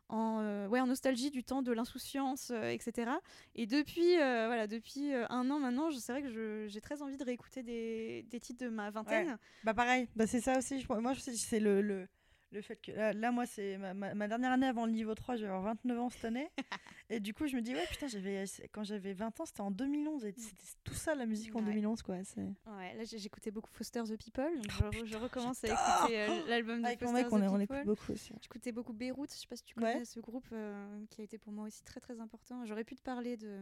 en, 0.08 0.40
euh, 0.40 0.66
ouais, 0.68 0.80
en 0.80 0.86
nostalgie 0.86 1.30
du 1.30 1.44
temps 1.44 1.62
de 1.62 1.72
l'insouciance, 1.72 2.50
euh, 2.50 2.70
etc. 2.70 3.10
Et 3.54 3.66
depuis, 3.66 4.18
euh, 4.20 4.46
voilà, 4.46 4.66
depuis 4.66 5.12
un 5.12 5.50
an 5.50 5.58
maintenant, 5.58 5.90
c'est 5.90 6.12
vrai 6.12 6.22
que 6.22 6.66
j'ai 6.68 6.80
très 6.80 7.02
envie 7.02 7.16
de 7.16 7.24
réécouter 7.24 7.62
des, 7.62 8.24
des 8.30 8.40
titres 8.40 8.64
de 8.64 8.70
ma 8.70 8.90
vingtaine. 8.90 9.38
Bah 9.64 9.74
pareil, 9.74 10.08
bah 10.16 10.26
c'est 10.26 10.40
ça 10.40 10.58
aussi. 10.58 10.80
je 10.80 10.92
moi, 10.92 11.12
c'est 11.16 11.60
le, 11.60 12.08
le 12.50 12.62
fait 12.62 12.76
que 12.76 12.92
là, 12.92 13.12
là, 13.12 13.30
moi, 13.30 13.44
c'est 13.46 13.76
ma, 13.76 13.92
ma- 13.94 14.14
ma 14.14 14.26
dernière 14.28 14.52
année 14.52 14.66
avant 14.66 14.86
le 14.86 14.92
niveau 14.92 15.14
3, 15.14 15.36
je 15.36 15.42
vais 15.42 15.48
avoir 15.48 15.62
29 15.62 15.98
ans 16.00 16.08
cette 16.08 16.24
année. 16.24 16.48
et 17.10 17.20
du 17.20 17.34
coup, 17.34 17.46
je 17.46 17.56
me 17.56 17.60
dis, 17.60 17.74
ouais, 17.74 17.86
putain, 17.90 18.06
j'avais, 18.08 18.44
quand 18.72 18.84
j'avais 18.84 19.12
20 19.12 19.38
ans, 19.40 19.44
c'était 19.46 19.60
en 19.60 19.70
2011. 19.70 20.24
Et 20.24 20.32
c'était 20.36 20.64
tout 20.84 20.94
ça, 20.94 21.14
la 21.14 21.26
musique 21.26 21.54
en 21.54 21.58
Ouais. 21.58 21.66
2011, 21.66 22.02
quoi. 22.02 22.16
C'est... 22.24 22.40
Ouais, 22.40 22.94
là 22.94 23.04
j'écoutais 23.04 23.50
beaucoup 23.50 23.70
Foster 23.70 24.02
the 24.04 24.16
People, 24.16 24.50
donc 24.56 24.72
Oh, 24.82 25.04
je, 25.04 25.16
recommence 25.16 25.62
à 25.64 25.68
écouter 25.68 26.20
euh, 26.20 26.46
l'album 26.48 26.80
de 26.80 26.86
Avec 26.86 27.00
Foster 27.00 27.14
mec, 27.14 27.26
the 27.28 27.32
on, 27.32 27.42
est- 27.42 27.48
on 27.48 27.58
People. 27.58 27.76
écoute 27.76 27.86
beaucoup 27.86 28.12
aussi. 28.12 28.32
J'écoutais 28.40 28.72
beaucoup 28.72 28.92
Beyrouth, 28.92 29.30
je 29.32 29.38
sais 29.40 29.46
pas 29.46 29.56
si 29.56 29.64
tu 29.64 29.78
Ouais. 29.78 29.92
connais 29.92 30.04
ce 30.04 30.20
groupe 30.20 30.46
euh, 30.52 31.04
qui 31.10 31.20
a 31.20 31.24
été 31.24 31.36
pour 31.38 31.52
moi 31.52 31.66
aussi 31.66 31.82
très 31.84 32.00
très 32.00 32.18
important. 32.20 32.64
J'aurais 32.64 32.84
pu 32.84 32.94
te 32.96 33.02
parler 33.02 33.36
de, 33.36 33.60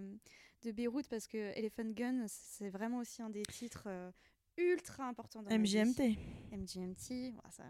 de 0.63 0.71
Beyrouth 0.73 1.09
parce 1.09 1.27
que 1.27 1.37
Elephant 1.59 1.91
Gun, 1.91 2.25
c'est 2.29 2.69
vraiment 2.71 2.99
aussi 2.99 3.21
un 3.23 3.31
des 3.31 3.43
titres 3.43 3.85
euh, 3.87 4.11
ultra 4.59 5.05
importants 5.09 5.43
dans. 5.43 5.51
MGMT. 5.59 6.17
MGMT, 6.53 7.11
ouais, 7.11 7.33
ça, 7.51 7.65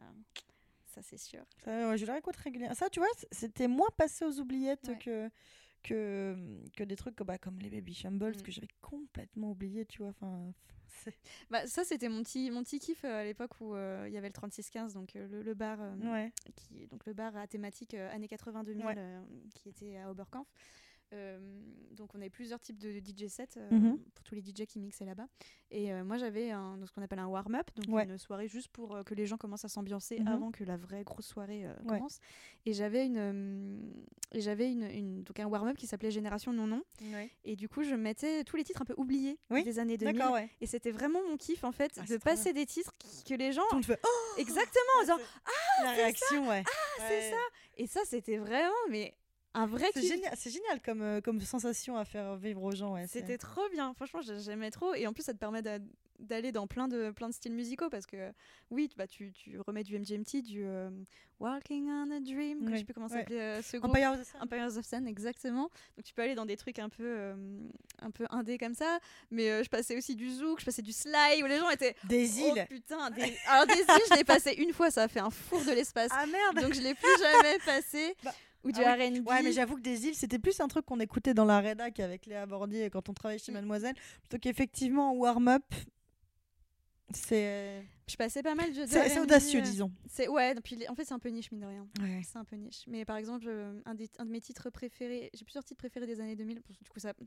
ça 0.97 1.03
c'est 1.03 1.19
sûr. 1.19 1.45
Ça, 1.65 1.89
ouais, 1.91 1.99
je 1.99 2.07
réécoute 2.07 2.37
régulièrement. 2.37 2.75
Ça, 2.75 2.89
tu 2.91 3.01
vois, 3.01 3.09
c'était 3.31 3.69
moins 3.69 3.91
passé 3.97 4.25
aux 4.25 4.41
oubliettes 4.41 4.89
Ouais. 4.89 4.99
que, 4.99 5.31
que, 5.83 6.37
que 6.77 6.85
des 6.85 6.97
trucs 6.97 7.23
bah, 7.23 7.39
comme 7.39 7.59
les 7.61 7.71
Baby 7.71 7.95
Shambles 7.95 8.37
Mm. 8.39 8.43
que 8.43 8.51
j'avais 8.51 8.69
complètement 8.81 9.51
oublié, 9.51 9.85
tu 9.85 9.99
vois. 9.99 10.09
Enfin, 10.11 10.53
Bah, 11.51 11.67
ça 11.67 11.85
c'était 11.85 12.09
mon 12.09 12.23
petit, 12.23 12.51
mon 12.51 12.63
petit 12.63 12.79
kiff 12.79 13.05
euh, 13.05 13.21
à 13.21 13.25
l'époque 13.25 13.53
où 13.61 13.75
euh, 13.75 14.07
il 14.09 14.15
y 14.15 14.17
avait 14.17 14.29
le 14.29 14.33
3615, 14.33 14.95
donc 14.95 15.15
euh, 15.15 15.29
le, 15.29 15.43
le 15.43 15.55
bar 15.55 15.79
ouais. 16.03 16.33
qui 16.57 16.87
donc 16.87 17.05
le 17.07 17.13
bar 17.13 17.37
à 17.37 17.47
thématique 17.47 17.95
années 17.95 18.27
80-2000 18.27 18.85
Ouais. 18.87 18.95
euh, 18.97 19.23
qui 19.55 19.69
était 19.69 19.99
à 19.99 20.11
Oberkampf. 20.11 20.49
Euh, 21.13 21.39
donc 21.93 22.15
on 22.15 22.19
avait 22.21 22.31
plusieurs 22.31 22.61
types 22.61 22.79
de 22.79 22.99
DJ 22.99 23.29
sets 23.29 23.49
euh, 23.57 23.69
Mhm. 23.71 23.99
pour 24.15 24.25
tous 24.25 24.35
les 24.35 24.41
DJ 24.43 24.67
qui 24.67 24.81
mixaient 24.81 25.05
là-bas. 25.05 25.29
Et 25.71 25.93
euh, 25.93 26.05
moi 26.05 26.17
j'avais 26.19 26.51
un- 26.51 26.79
ce 26.85 26.91
qu'on 26.93 27.01
appelle 27.03 27.21
un 27.21 27.29
warm-up, 27.29 27.71
donc 27.77 27.95
Ouais. 27.95 28.05
une 28.05 28.19
soirée 28.19 28.49
juste 28.49 28.69
pour 28.69 29.05
que 29.05 29.15
les 29.15 29.25
gens 29.25 29.37
commencent 29.37 29.65
à 29.65 29.69
s'ambiancer 29.69 30.19
Mhm. 30.19 30.27
avant 30.29 30.51
que 30.51 30.65
la 30.65 30.77
vraie 30.77 31.05
grosse 31.05 31.27
soirée 31.27 31.67
Ouais. 31.67 31.75
commence. 31.87 32.19
Et 32.67 32.73
j'avais 32.73 33.07
une, 33.07 33.93
et 34.33 34.41
j'avais 34.41 34.71
une, 34.71 34.83
une- 34.83 35.23
donc 35.23 35.39
un 35.39 35.47
warm-up 35.47 35.77
qui 35.77 35.87
s'appelait 35.87 36.11
Génération 36.11 36.53
Non 36.53 36.67
Non. 36.67 36.83
Et 37.45 37.55
du 37.57 37.69
coup 37.69 37.85
je 37.85 37.95
mettais 37.95 38.43
tous 38.45 38.57
les 38.57 38.65
titres 38.65 38.83
un 38.83 38.87
peu 38.87 38.95
oubliés 38.97 39.39
Oui, 39.51 39.63
des 39.63 39.79
années 39.79 39.97
2000. 39.97 40.17
D'accord, 40.19 40.35
ouais. 40.35 40.51
Et 40.61 40.67
c'était 40.67 40.91
vraiment 40.91 41.23
mon 41.29 41.37
kiff 41.37 41.63
en 41.65 41.73
fait 41.73 41.93
Ah, 41.99 42.03
de 42.03 42.07
c'est 42.09 42.19
passer 42.23 42.53
des 42.53 42.67
titres 42.67 42.93
qui- 42.99 43.23
que 43.25 43.35
les 43.35 43.53
gens 43.53 43.63
Tout 43.71 43.81
le 43.89 43.97
oh, 44.05 44.35
exactement 44.39 44.93
en 44.99 45.01
disant 45.03 45.19
c'est- 45.19 45.85
la 45.85 45.91
réaction, 45.93 46.49
ouais. 46.49 46.65
c'est 46.99 47.05
Ouais. 47.09 47.31
ça 47.31 47.37
et 47.79 47.87
ça 47.87 48.01
c'était 48.05 48.39
vraiment 48.39 48.73
mais 48.91 49.15
un 49.57 49.67
vrai 49.67 49.87
C'est 49.95 50.03
génial, 50.03 50.33
c'est 50.37 50.51
génial 50.51 50.81
comme, 50.83 51.03
euh, 51.03 51.21
comme 51.21 51.41
sensation 51.41 51.97
à 51.97 52.05
faire 52.05 52.37
vivre 52.37 52.63
aux 52.63 52.73
gens. 52.73 52.95
Ouais, 52.95 53.07
C'était 53.09 53.39
trop 53.39 53.69
bien, 53.73 53.93
franchement 53.95 54.21
j'ai- 54.23 54.39
j'aimais 54.41 54.71
trop 54.71 54.95
et 54.95 55.07
en 55.07 55.13
plus 55.13 55.23
ça 55.25 55.33
te 55.33 55.39
permet 55.39 55.63
d'a- 55.63 55.79
d'aller 56.19 56.51
dans 56.53 56.67
plein 56.67 56.89
de, 56.89 57.11
plein 57.11 57.29
de 57.29 57.35
styles 57.35 57.53
musicaux 57.53 57.89
parce 57.91 58.07
que 58.07 58.33
oui 58.71 58.89
bah, 58.97 59.07
tu, 59.07 59.33
tu 59.33 59.59
remets 59.67 59.83
du 59.85 59.97
MGMT, 59.99 60.43
du 60.43 60.65
euh, 60.65 60.89
Walking 61.41 61.89
on 61.91 62.11
a 62.11 62.21
Dream, 62.21 62.61
que 62.61 62.67
je 62.67 62.71
Ouais, 62.73 62.79
sais 62.79 62.85
plus 62.85 62.95
comment 62.95 63.07
ouais. 63.09 63.19
s'appelait 63.19 63.41
euh, 63.41 63.63
ce 63.63 63.77
groupe. 63.77 63.91
Empire 63.91 64.13
of 64.13 64.21
the 64.21 64.25
Sun. 64.25 64.41
Empires 64.43 64.77
of 64.79 64.85
Sun, 64.87 65.07
exactement. 65.07 65.71
Donc 65.97 66.05
tu 66.05 66.15
peux 66.15 66.23
aller 66.23 66.35
dans 66.35 66.47
des 66.47 66.57
trucs 66.57 66.79
un 66.79 66.89
peu, 66.89 67.05
euh, 67.05 67.35
un 68.01 68.11
peu 68.11 68.25
indé 68.31 68.57
comme 68.57 68.73
ça, 68.75 68.99
mais 69.31 69.63
je 69.63 69.69
passais 69.69 69.97
aussi 69.97 70.17
du 70.17 70.31
zouk, 70.33 70.61
je 70.61 70.65
passais 70.65 70.81
du 70.83 70.93
slide 70.93 71.43
où 71.43 71.47
les 71.47 71.59
gens 71.59 71.69
étaient 71.71 71.95
Des 72.05 72.41
oh 72.43 72.55
îles. 72.57 72.67
putain, 72.71 73.11
des... 73.11 73.37
alors 73.49 73.67
des 73.67 73.75
îles 73.81 74.03
je 74.11 74.17
l'ai 74.17 74.25
passé 74.25 74.53
une 74.57 74.73
fois, 74.73 74.91
ça 74.91 75.03
a 75.03 75.09
fait 75.09 75.21
un 75.21 75.31
four 75.31 75.63
de 75.65 75.73
l'espace, 75.73 76.11
Ah 76.13 76.25
merde 76.27 76.61
donc 76.65 76.73
je 76.75 76.81
l'ai 76.81 76.95
plus 76.95 77.19
jamais 77.21 77.59
passé. 77.67 78.15
Bah, 78.25 78.33
ou 78.67 78.73
du 78.73 78.81
ah 78.83 78.95
R&B. 78.95 79.27
Ouais, 79.29 79.43
mais 79.43 79.53
j'avoue 79.53 79.77
que 79.77 79.81
des 79.83 80.07
îles, 80.07 80.15
c'était 80.15 80.39
plus 80.39 80.61
un 80.61 80.69
truc 80.69 80.85
qu'on 80.85 81.01
écoutait 81.01 81.35
dans 81.35 81.45
la 81.45 81.61
rédac 81.61 82.01
avec 82.01 82.27
Léa 82.27 82.47
Bordier 82.47 82.91
quand 82.91 83.09
on 83.09 83.15
travaillait 83.15 83.39
chez 83.43 83.53
Mm. 83.53 83.57
Mademoiselle, 83.57 83.95
plutôt 84.21 84.39
qu'effectivement 84.39 85.11
en 85.13 85.15
warm-up. 85.15 85.63
C'est 87.15 87.85
je 88.09 88.17
passais 88.17 88.43
pas 88.43 88.55
mal 88.55 88.73
de, 88.73 88.87
c'est- 88.87 89.19
audacieux, 89.19 89.59
euh, 89.61 89.63
disons. 89.63 89.91
C'est 90.09 90.29
ouais, 90.29 90.55
puis 90.63 90.79
en 90.89 90.95
fait 90.95 91.05
c'est 91.05 91.15
un 91.15 91.19
peu 91.19 91.29
niche 91.29 91.51
mine 91.51 91.61
de 91.61 91.67
rien. 91.67 91.87
Ouais. 92.01 92.21
C'est 92.25 92.37
un 92.39 92.45
peu 92.45 92.55
niche. 92.57 92.85
Mais 92.87 93.05
par 93.05 93.17
exemple, 93.17 93.47
euh, 93.49 93.81
un, 93.85 93.95
des- 93.95 94.11
un 94.19 94.25
de 94.27 94.31
mes 94.31 94.41
titres 94.41 94.71
préférés, 94.71 95.31
j'ai 95.35 95.45
plusieurs 95.45 95.65
titres 95.65 95.79
préférés 95.79 96.07
des 96.07 96.21
années 96.21 96.37
2000. 96.37 96.63
Du 96.83 96.91
coup, 96.91 97.01
ça, 97.01 97.13
tu 97.15 97.27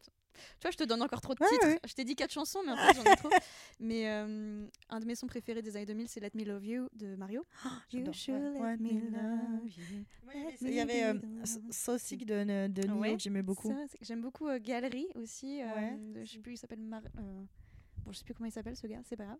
vois, 0.61 0.71
je 0.71 0.77
te 0.77 0.83
donne 0.85 1.01
encore 1.01 1.19
trop 1.21 1.33
de 1.33 1.41
Ouais, 1.41 1.49
titres. 1.49 1.67
ouais. 1.67 1.79
Je 1.87 1.93
t'ai 1.93 2.03
dit 2.05 2.15
quatre 2.15 2.31
chansons, 2.31 2.59
mais 2.65 2.71
en 2.71 2.77
fait, 2.77 2.93
j'en 2.95 3.03
ai 3.03 3.15
trop. 3.17 3.29
Mais 3.81 4.09
euh, 4.09 4.65
un 4.89 4.99
de 4.99 5.05
mes 5.05 5.15
sons 5.15 5.27
préférés 5.27 5.61
des 5.61 5.75
années 5.75 5.85
2000, 5.85 6.07
c'est 6.07 6.19
Let 6.21 6.31
Me 6.35 6.43
Love 6.45 6.65
You 6.65 6.87
de 6.93 7.15
Mario. 7.15 7.45
you 7.91 7.99
J'adore. 7.99 8.13
should 8.13 8.41
let 8.53 8.77
me 8.77 9.09
love 9.11 9.65
you. 9.65 10.05
Il 10.61 10.73
y 10.73 10.79
avait 10.79 11.03
euh, 11.03 11.13
Sick 11.97 12.25
de, 12.25 12.67
de 12.67 12.81
que 13.13 13.19
j'aimais 13.19 13.41
beaucoup. 13.41 13.73
J'aime 14.01 14.21
beaucoup 14.21 14.47
euh, 14.47 14.59
Galerie 14.61 15.07
aussi. 15.15 15.61
euh, 15.61 16.23
je 16.25 16.31
sais 16.33 16.39
plus, 16.39 16.53
il 16.53 16.57
s'appelle 16.57 16.79
Mar- 16.81 17.01
euh, 17.17 17.43
Bon, 18.05 18.12
je 18.12 18.17
sais 18.17 18.23
plus 18.23 18.33
comment 18.33 18.47
il 18.47 18.51
s'appelle 18.51 18.75
ce 18.75 18.88
gars, 18.88 19.01
c'est 19.05 19.15
pas 19.17 19.25
grave. 19.25 19.38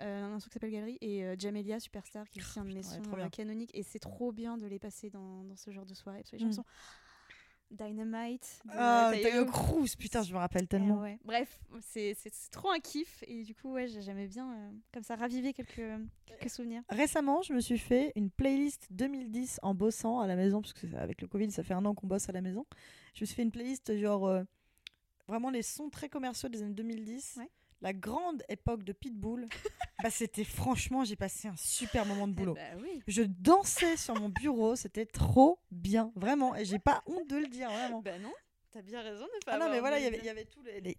Euh, 0.00 0.24
un 0.34 0.38
truc 0.38 0.50
qui 0.52 0.54
s'appelle 0.54 0.70
Galerie 0.72 0.98
et 1.00 1.24
euh, 1.24 1.34
Jamelia 1.38 1.78
Superstar 1.80 2.28
qui 2.30 2.38
est 2.38 2.42
aussi 2.42 2.58
un 2.58 2.64
de 2.64 2.72
mes 2.72 2.82
sons 2.82 3.00
euh, 3.16 3.28
canoniques 3.28 3.74
et 3.74 3.82
c'est 3.82 3.98
trop 3.98 4.32
bien 4.32 4.56
de 4.56 4.66
les 4.66 4.78
passer 4.78 5.10
dans, 5.10 5.44
dans 5.44 5.56
ce 5.56 5.70
genre 5.70 5.86
de 5.86 5.94
soirée 5.94 6.18
parce 6.20 6.30
que 6.30 6.36
les 6.36 6.44
Mm. 6.44 6.48
chansons 6.48 6.64
Dynamite 7.70 8.60
de 8.64 8.70
Ah, 8.74 9.12
Tayo. 9.12 9.44
Cruz, 9.44 9.94
putain, 9.98 10.22
je 10.22 10.32
me 10.32 10.38
rappelle 10.38 10.62
Eh 10.64 10.68
tellement. 10.68 11.00
ouais. 11.02 11.18
Bref, 11.26 11.60
c'est 11.82 12.16
trop 12.50 12.70
un 12.70 12.78
kiff 12.78 13.22
et 13.26 13.42
du 13.42 13.54
coup 13.54 13.72
ouais 13.72 13.86
j'ai- 13.88 14.00
j'aimais 14.00 14.26
bien 14.26 14.50
euh, 14.54 14.70
comme 14.90 15.02
ça 15.02 15.16
raviver 15.16 15.52
quelques, 15.52 15.82
quelques 16.24 16.48
souvenirs. 16.48 16.82
Récemment, 16.88 17.42
je 17.42 17.52
me 17.52 17.60
suis 17.60 17.76
fait 17.76 18.12
une 18.16 18.30
playlist 18.30 18.86
2010 18.90 19.60
en 19.62 19.74
bossant 19.74 20.20
à 20.20 20.26
la 20.26 20.34
maison, 20.34 20.62
parce 20.62 20.72
que 20.72 20.86
avec 20.96 21.20
le 21.20 21.28
Covid, 21.28 21.50
ça 21.50 21.62
fait 21.62 21.74
un 21.74 21.84
an 21.84 21.94
qu'on 21.94 22.06
bosse 22.06 22.30
à 22.30 22.32
la 22.32 22.40
maison. 22.40 22.64
Je 23.14 23.20
me 23.20 23.26
suis 23.26 23.34
fait 23.36 23.42
une 23.42 23.50
playlist 23.52 23.94
genre 23.98 24.26
euh, 24.26 24.42
vraiment 25.26 25.50
les 25.50 25.60
sons 25.62 25.90
très 25.90 26.08
commerciaux 26.08 26.48
des 26.48 26.62
années 26.62 26.72
2010. 26.72 27.34
Ouais. 27.36 27.50
La 27.80 27.92
grande 27.92 28.42
époque 28.48 28.82
de 28.82 28.92
Pitbull. 28.92 29.48
bah, 30.02 30.10
c'était 30.10 30.44
franchement, 30.44 31.04
j'ai 31.04 31.16
passé 31.16 31.48
un 31.48 31.56
super 31.56 32.04
moment 32.06 32.26
de 32.26 32.32
boulot. 32.32 32.56
Eh 32.58 32.76
oui. 32.80 33.02
Je 33.06 33.22
dansais 33.22 33.96
sur 33.96 34.14
mon 34.14 34.28
bureau, 34.28 34.74
c'était 34.76 35.06
trop 35.06 35.58
bien, 35.70 36.12
vraiment. 36.16 36.54
Et 36.56 36.64
j'ai 36.64 36.78
pas 36.78 37.02
honte 37.06 37.28
de 37.28 37.36
le 37.36 37.46
dire, 37.46 37.70
vraiment. 37.70 38.00
Bah 38.02 38.18
non, 38.18 38.32
t'as 38.72 38.82
bien 38.82 39.00
raison 39.00 39.24
de 39.24 39.44
pas 39.44 39.52
Ah 39.54 39.58
non, 39.58 39.70
mais 39.70 39.80
voilà, 39.80 39.98
il 40.00 40.04
y 40.04 40.28
avait, 40.28 40.44
tous 40.44 40.62
les, 40.62 40.80
les, 40.80 40.96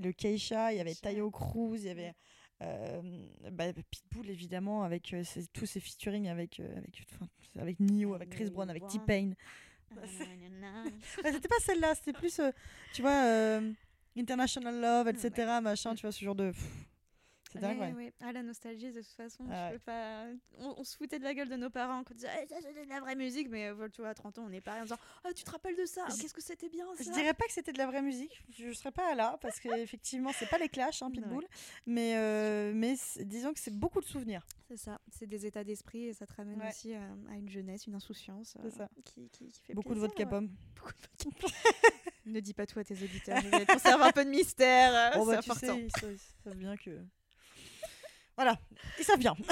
le 0.00 0.12
Keisha, 0.12 0.72
il 0.72 0.76
y 0.76 0.80
avait. 0.80 0.94
Tayo 0.94 1.30
Cruz, 1.30 1.78
il 1.80 1.86
y 1.86 1.90
avait 1.90 2.14
euh, 2.62 3.02
bah, 3.50 3.72
Pitbull 3.90 4.30
évidemment, 4.30 4.84
avec 4.84 5.12
euh, 5.14 5.24
ses- 5.24 5.48
tous 5.48 5.66
ses 5.66 5.80
featuring 5.80 6.28
avec, 6.28 6.60
euh, 6.60 6.76
avec, 6.76 7.04
avec 7.58 7.80
Nio, 7.80 8.14
avec 8.14 8.30
Chris 8.30 8.50
Brown, 8.50 8.70
avec 8.70 8.86
T-Pain. 8.86 9.32
C'était 11.24 11.48
pas 11.48 11.58
celle-là, 11.60 11.94
c'était 11.94 12.12
plus, 12.12 12.40
tu 12.94 13.02
vois, 13.02 13.60
International 14.16 14.80
Love, 14.80 15.08
etc. 15.08 15.58
Machin, 15.62 15.94
tu 15.94 16.02
vois, 16.02 16.12
ce 16.12 16.24
genre 16.24 16.34
de. 16.34 16.52
C'est 17.52 17.58
dingue, 17.58 17.80
ouais. 17.80 17.92
ouais. 17.92 18.14
Ah, 18.22 18.32
la 18.32 18.42
nostalgie, 18.42 18.92
de 18.92 19.02
toute 19.02 19.10
façon, 19.10 19.44
Ah 19.50 19.68
je 19.68 19.74
peux 19.74 19.80
pas... 19.80 20.24
on, 20.58 20.74
on 20.78 20.84
se 20.84 20.96
foutait 20.96 21.18
de 21.18 21.24
la 21.24 21.34
gueule 21.34 21.50
de 21.50 21.56
nos 21.56 21.68
parents 21.68 22.02
quand 22.02 22.12
on 22.12 22.14
disait 22.14 22.30
Eh, 22.42 22.46
ça, 22.46 22.54
c'est 22.62 22.72
de 22.84 22.88
la 22.88 23.00
vraie 23.00 23.14
musique, 23.14 23.50
mais 23.50 23.66
euh, 23.68 23.88
tu 23.90 24.00
vois, 24.00 24.08
à 24.08 24.14
30 24.14 24.38
ans, 24.38 24.46
on 24.48 24.52
est 24.52 24.62
pareil 24.62 24.80
en 24.80 24.84
disant 24.84 24.96
Ah, 25.22 25.34
tu 25.34 25.44
te 25.44 25.50
rappelles 25.50 25.76
de 25.76 25.84
ça? 25.84 26.06
Qu'est-ce 26.18 26.32
que 26.32 26.40
c'était 26.40 26.70
bien 26.70 26.86
ça? 26.94 27.04
Je 27.04 27.10
dirais 27.10 27.34
pas 27.34 27.44
que 27.44 27.52
c'était 27.52 27.74
de 27.74 27.76
la 27.76 27.86
vraie 27.88 28.00
musique. 28.00 28.42
Je 28.56 28.68
ne 28.68 28.72
serais 28.72 28.90
pas 28.90 29.14
là 29.14 29.36
parce 29.42 29.60
qu'effectivement, 29.60 30.30
c'est 30.34 30.48
pas 30.48 30.56
les 30.56 30.70
clashs, 30.70 31.02
hein, 31.02 31.10
Pitbull. 31.10 31.46
Mais, 31.84 32.16
euh, 32.16 32.72
mais 32.74 32.94
disons 33.20 33.52
que 33.52 33.60
c'est 33.60 33.76
beaucoup 33.76 34.00
de 34.00 34.06
souvenirs. 34.06 34.46
C'est 34.68 34.78
ça, 34.78 34.98
c'est 35.10 35.26
des 35.26 35.44
états 35.44 35.62
d'esprit 35.64 36.06
et 36.06 36.14
ça 36.14 36.26
te 36.26 36.32
ramène 36.32 36.62
aussi 36.66 36.94
à, 36.94 37.02
à 37.30 37.34
une 37.36 37.50
jeunesse, 37.50 37.86
une 37.86 37.94
insouciance 37.96 38.56
C'est 38.62 38.70
ça. 38.70 38.88
Qui, 39.04 39.28
qui, 39.28 39.48
qui 39.48 39.60
fait 39.60 39.74
Beaucoup 39.74 39.94
de 39.94 40.00
vodka 40.00 40.24
pomme. 40.24 40.48
Beaucoup 40.74 40.92
de 40.94 41.24
vodka 41.42 41.48
Ne 42.24 42.40
dis 42.40 42.54
pas 42.54 42.66
tout 42.66 42.78
à 42.78 42.84
tes 42.84 42.94
auditeurs, 42.94 43.40
je 43.42 43.64
conserve 43.72 44.02
un 44.02 44.12
peu 44.12 44.24
de 44.24 44.30
mystère, 44.30 44.94
euh, 44.94 45.18
Bon, 45.18 45.24
c'est 45.24 45.36
bah, 45.36 45.42
tu 45.42 45.50
important. 45.50 45.76
sais, 46.00 46.12
ils 46.12 46.18
savent 46.44 46.56
bien 46.56 46.76
que. 46.76 46.90
Voilà, 48.36 48.58
et 48.98 49.02
ça 49.02 49.16
vient. 49.16 49.36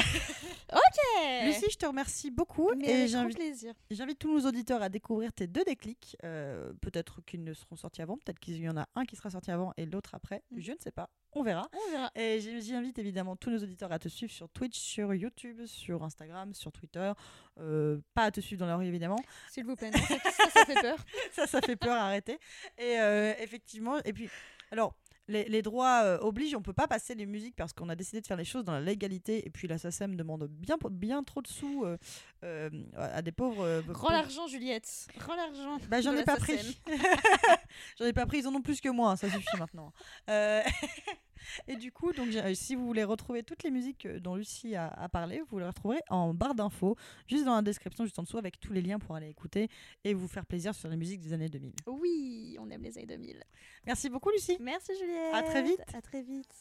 Ok 0.72 1.46
Lucie, 1.46 1.66
je 1.68 1.76
te 1.76 1.86
remercie 1.86 2.30
beaucoup 2.30 2.70
Mais 2.76 3.04
et 3.04 3.08
j'invite 3.08 3.36
plaisir. 3.36 3.74
j'invite 3.90 4.20
tous 4.20 4.32
nos 4.32 4.46
auditeurs 4.46 4.82
à 4.82 4.88
découvrir 4.88 5.32
tes 5.32 5.48
deux 5.48 5.64
déclics. 5.64 6.16
Euh, 6.22 6.72
peut-être 6.80 7.20
qu'ils 7.22 7.42
ne 7.42 7.52
seront 7.54 7.74
sortis 7.74 8.02
avant, 8.02 8.16
peut-être 8.18 8.38
qu'il 8.38 8.56
y 8.56 8.68
en 8.68 8.76
a 8.76 8.86
un 8.94 9.04
qui 9.04 9.16
sera 9.16 9.30
sorti 9.30 9.50
avant 9.50 9.72
et 9.76 9.84
l'autre 9.84 10.14
après. 10.14 10.44
Mm. 10.52 10.60
Je 10.60 10.72
ne 10.72 10.76
sais 10.78 10.92
pas, 10.92 11.10
on 11.32 11.42
verra. 11.42 11.68
On 11.72 11.90
verra. 11.90 12.10
Et 12.14 12.40
j'invite 12.60 12.98
évidemment 12.98 13.34
tous 13.34 13.50
nos 13.50 13.58
auditeurs 13.58 13.90
à 13.90 13.98
te 13.98 14.08
suivre 14.08 14.32
sur 14.32 14.48
Twitch, 14.48 14.78
sur 14.78 15.12
YouTube, 15.12 15.66
sur 15.66 16.04
Instagram, 16.04 16.54
sur 16.54 16.70
Twitter. 16.70 17.12
Euh, 17.58 17.98
pas 18.14 18.24
à 18.24 18.30
te 18.30 18.40
suivre 18.40 18.60
dans 18.60 18.66
la 18.66 18.76
rue 18.76 18.86
évidemment. 18.86 19.18
S'il 19.50 19.64
vous 19.64 19.74
plaît, 19.74 19.90
non, 19.90 19.98
ça, 19.98 20.18
ça, 20.30 20.50
ça 20.50 20.64
fait 20.66 20.80
peur. 20.80 20.98
ça, 21.32 21.46
ça 21.48 21.60
fait 21.60 21.76
peur, 21.76 21.96
arrêter. 21.96 22.38
Et 22.78 23.00
euh, 23.00 23.34
effectivement, 23.40 23.98
et 24.04 24.12
puis, 24.12 24.28
alors, 24.70 24.94
les, 25.30 25.44
les 25.44 25.62
droits 25.62 26.02
euh, 26.04 26.18
obligent, 26.20 26.56
on 26.56 26.62
peut 26.62 26.72
pas 26.72 26.88
passer 26.88 27.14
les 27.14 27.26
musiques 27.26 27.56
parce 27.56 27.72
qu'on 27.72 27.88
a 27.88 27.96
décidé 27.96 28.20
de 28.20 28.26
faire 28.26 28.36
les 28.36 28.44
choses 28.44 28.64
dans 28.64 28.72
la 28.72 28.80
légalité. 28.80 29.46
Et 29.46 29.50
puis 29.50 29.68
la 29.68 29.78
SACEM 29.78 30.16
demande 30.16 30.48
bien, 30.48 30.76
bien 30.90 31.22
trop 31.22 31.40
de 31.40 31.46
sous 31.48 31.84
euh, 31.84 31.96
euh, 32.44 32.68
à 32.96 33.22
des 33.22 33.32
pauvres. 33.32 33.82
Rends 33.88 34.10
l'argent, 34.10 34.46
Juliette. 34.46 35.08
Rends 35.18 35.36
l'argent. 35.36 35.78
Bah, 35.88 36.00
j'en 36.00 36.14
ai 36.16 36.24
pas 36.24 36.36
SACEM. 36.36 36.56
pris. 36.58 36.80
j'en 37.98 38.06
ai 38.06 38.12
pas 38.12 38.26
pris, 38.26 38.38
ils 38.38 38.48
en 38.48 38.54
ont 38.54 38.62
plus 38.62 38.80
que 38.80 38.88
moi, 38.88 39.16
ça 39.16 39.30
suffit 39.30 39.56
maintenant. 39.58 39.92
Euh, 41.68 41.72
et 41.72 41.76
du 41.76 41.90
coup, 41.92 42.12
donc, 42.12 42.30
j'ai- 42.30 42.54
si 42.54 42.74
vous 42.74 42.86
voulez 42.86 43.04
retrouver 43.04 43.42
toutes 43.42 43.62
les 43.62 43.70
musiques 43.70 44.06
euh, 44.06 44.20
dont 44.20 44.34
Lucie 44.34 44.74
a, 44.76 44.88
a 44.88 45.08
parlé, 45.08 45.42
vous 45.50 45.58
les 45.58 45.66
retrouverez 45.66 46.00
en 46.10 46.34
barre 46.34 46.54
d'infos, 46.54 46.96
juste 47.26 47.44
dans 47.44 47.54
la 47.56 47.62
description, 47.62 48.04
juste 48.04 48.18
en 48.18 48.22
dessous, 48.22 48.38
avec 48.38 48.60
tous 48.60 48.72
les 48.72 48.82
liens 48.82 48.98
pour 48.98 49.14
aller 49.16 49.28
écouter 49.28 49.68
et 50.04 50.14
vous 50.14 50.28
faire 50.28 50.46
plaisir 50.46 50.74
sur 50.74 50.88
les 50.88 50.96
musiques 50.96 51.20
des 51.20 51.32
années 51.32 51.48
2000. 51.48 51.72
Oui, 51.86 52.56
on 52.60 52.68
aime 52.70 52.82
les 52.82 52.96
années 52.98 53.06
2000. 53.06 53.42
Merci 53.86 54.10
beaucoup, 54.10 54.30
Lucie. 54.30 54.56
Merci 54.60 54.92
Juliette. 54.98 55.34
À 55.34 55.42
très 55.42 55.62
vite. 55.62 55.80
À 55.94 56.00
très 56.02 56.22
vite. 56.22 56.54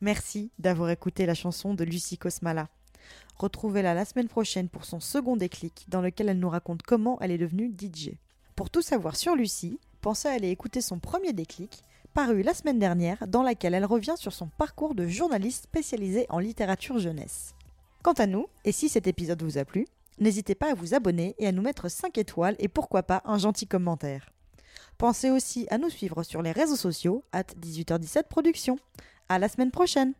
Merci 0.00 0.50
d'avoir 0.58 0.90
écouté 0.90 1.24
la 1.26 1.34
chanson 1.34 1.74
de 1.74 1.84
Lucie 1.84 2.18
Cosmala. 2.18 2.68
Retrouvez-la 3.36 3.94
la 3.94 4.04
semaine 4.04 4.28
prochaine 4.28 4.68
pour 4.68 4.84
son 4.84 5.00
second 5.00 5.36
déclic, 5.36 5.84
dans 5.88 6.00
lequel 6.00 6.28
elle 6.28 6.38
nous 6.38 6.48
raconte 6.48 6.82
comment 6.82 7.18
elle 7.20 7.30
est 7.30 7.38
devenue 7.38 7.72
DJ. 7.76 8.10
Pour 8.56 8.70
tout 8.70 8.82
savoir 8.82 9.16
sur 9.16 9.34
Lucie, 9.34 9.78
pensez 10.04 10.28
à 10.28 10.32
aller 10.32 10.50
écouter 10.50 10.82
son 10.82 10.98
premier 10.98 11.32
déclic, 11.32 11.82
paru 12.12 12.42
la 12.42 12.52
semaine 12.52 12.78
dernière, 12.78 13.26
dans 13.26 13.42
laquelle 13.42 13.72
elle 13.72 13.86
revient 13.86 14.16
sur 14.18 14.34
son 14.34 14.48
parcours 14.48 14.94
de 14.94 15.06
journaliste 15.06 15.64
spécialisée 15.64 16.26
en 16.28 16.40
littérature 16.40 16.98
jeunesse. 16.98 17.54
Quant 18.02 18.12
à 18.12 18.26
nous, 18.26 18.46
et 18.66 18.72
si 18.72 18.90
cet 18.90 19.06
épisode 19.06 19.42
vous 19.42 19.56
a 19.56 19.64
plu, 19.64 19.86
n'hésitez 20.18 20.54
pas 20.54 20.72
à 20.72 20.74
vous 20.74 20.92
abonner 20.92 21.34
et 21.38 21.46
à 21.46 21.52
nous 21.52 21.62
mettre 21.62 21.88
5 21.88 22.18
étoiles 22.18 22.56
et 22.58 22.68
pourquoi 22.68 23.02
pas 23.02 23.22
un 23.24 23.38
gentil 23.38 23.66
commentaire. 23.66 24.28
Pensez 24.98 25.30
aussi 25.30 25.66
à 25.70 25.78
nous 25.78 25.88
suivre 25.88 26.22
sur 26.22 26.42
les 26.42 26.52
réseaux 26.52 26.76
sociaux, 26.76 27.24
at 27.32 27.54
18h17 27.62 28.24
Productions. 28.28 28.78
À 29.30 29.38
la 29.38 29.48
semaine 29.48 29.70
prochaine! 29.70 30.12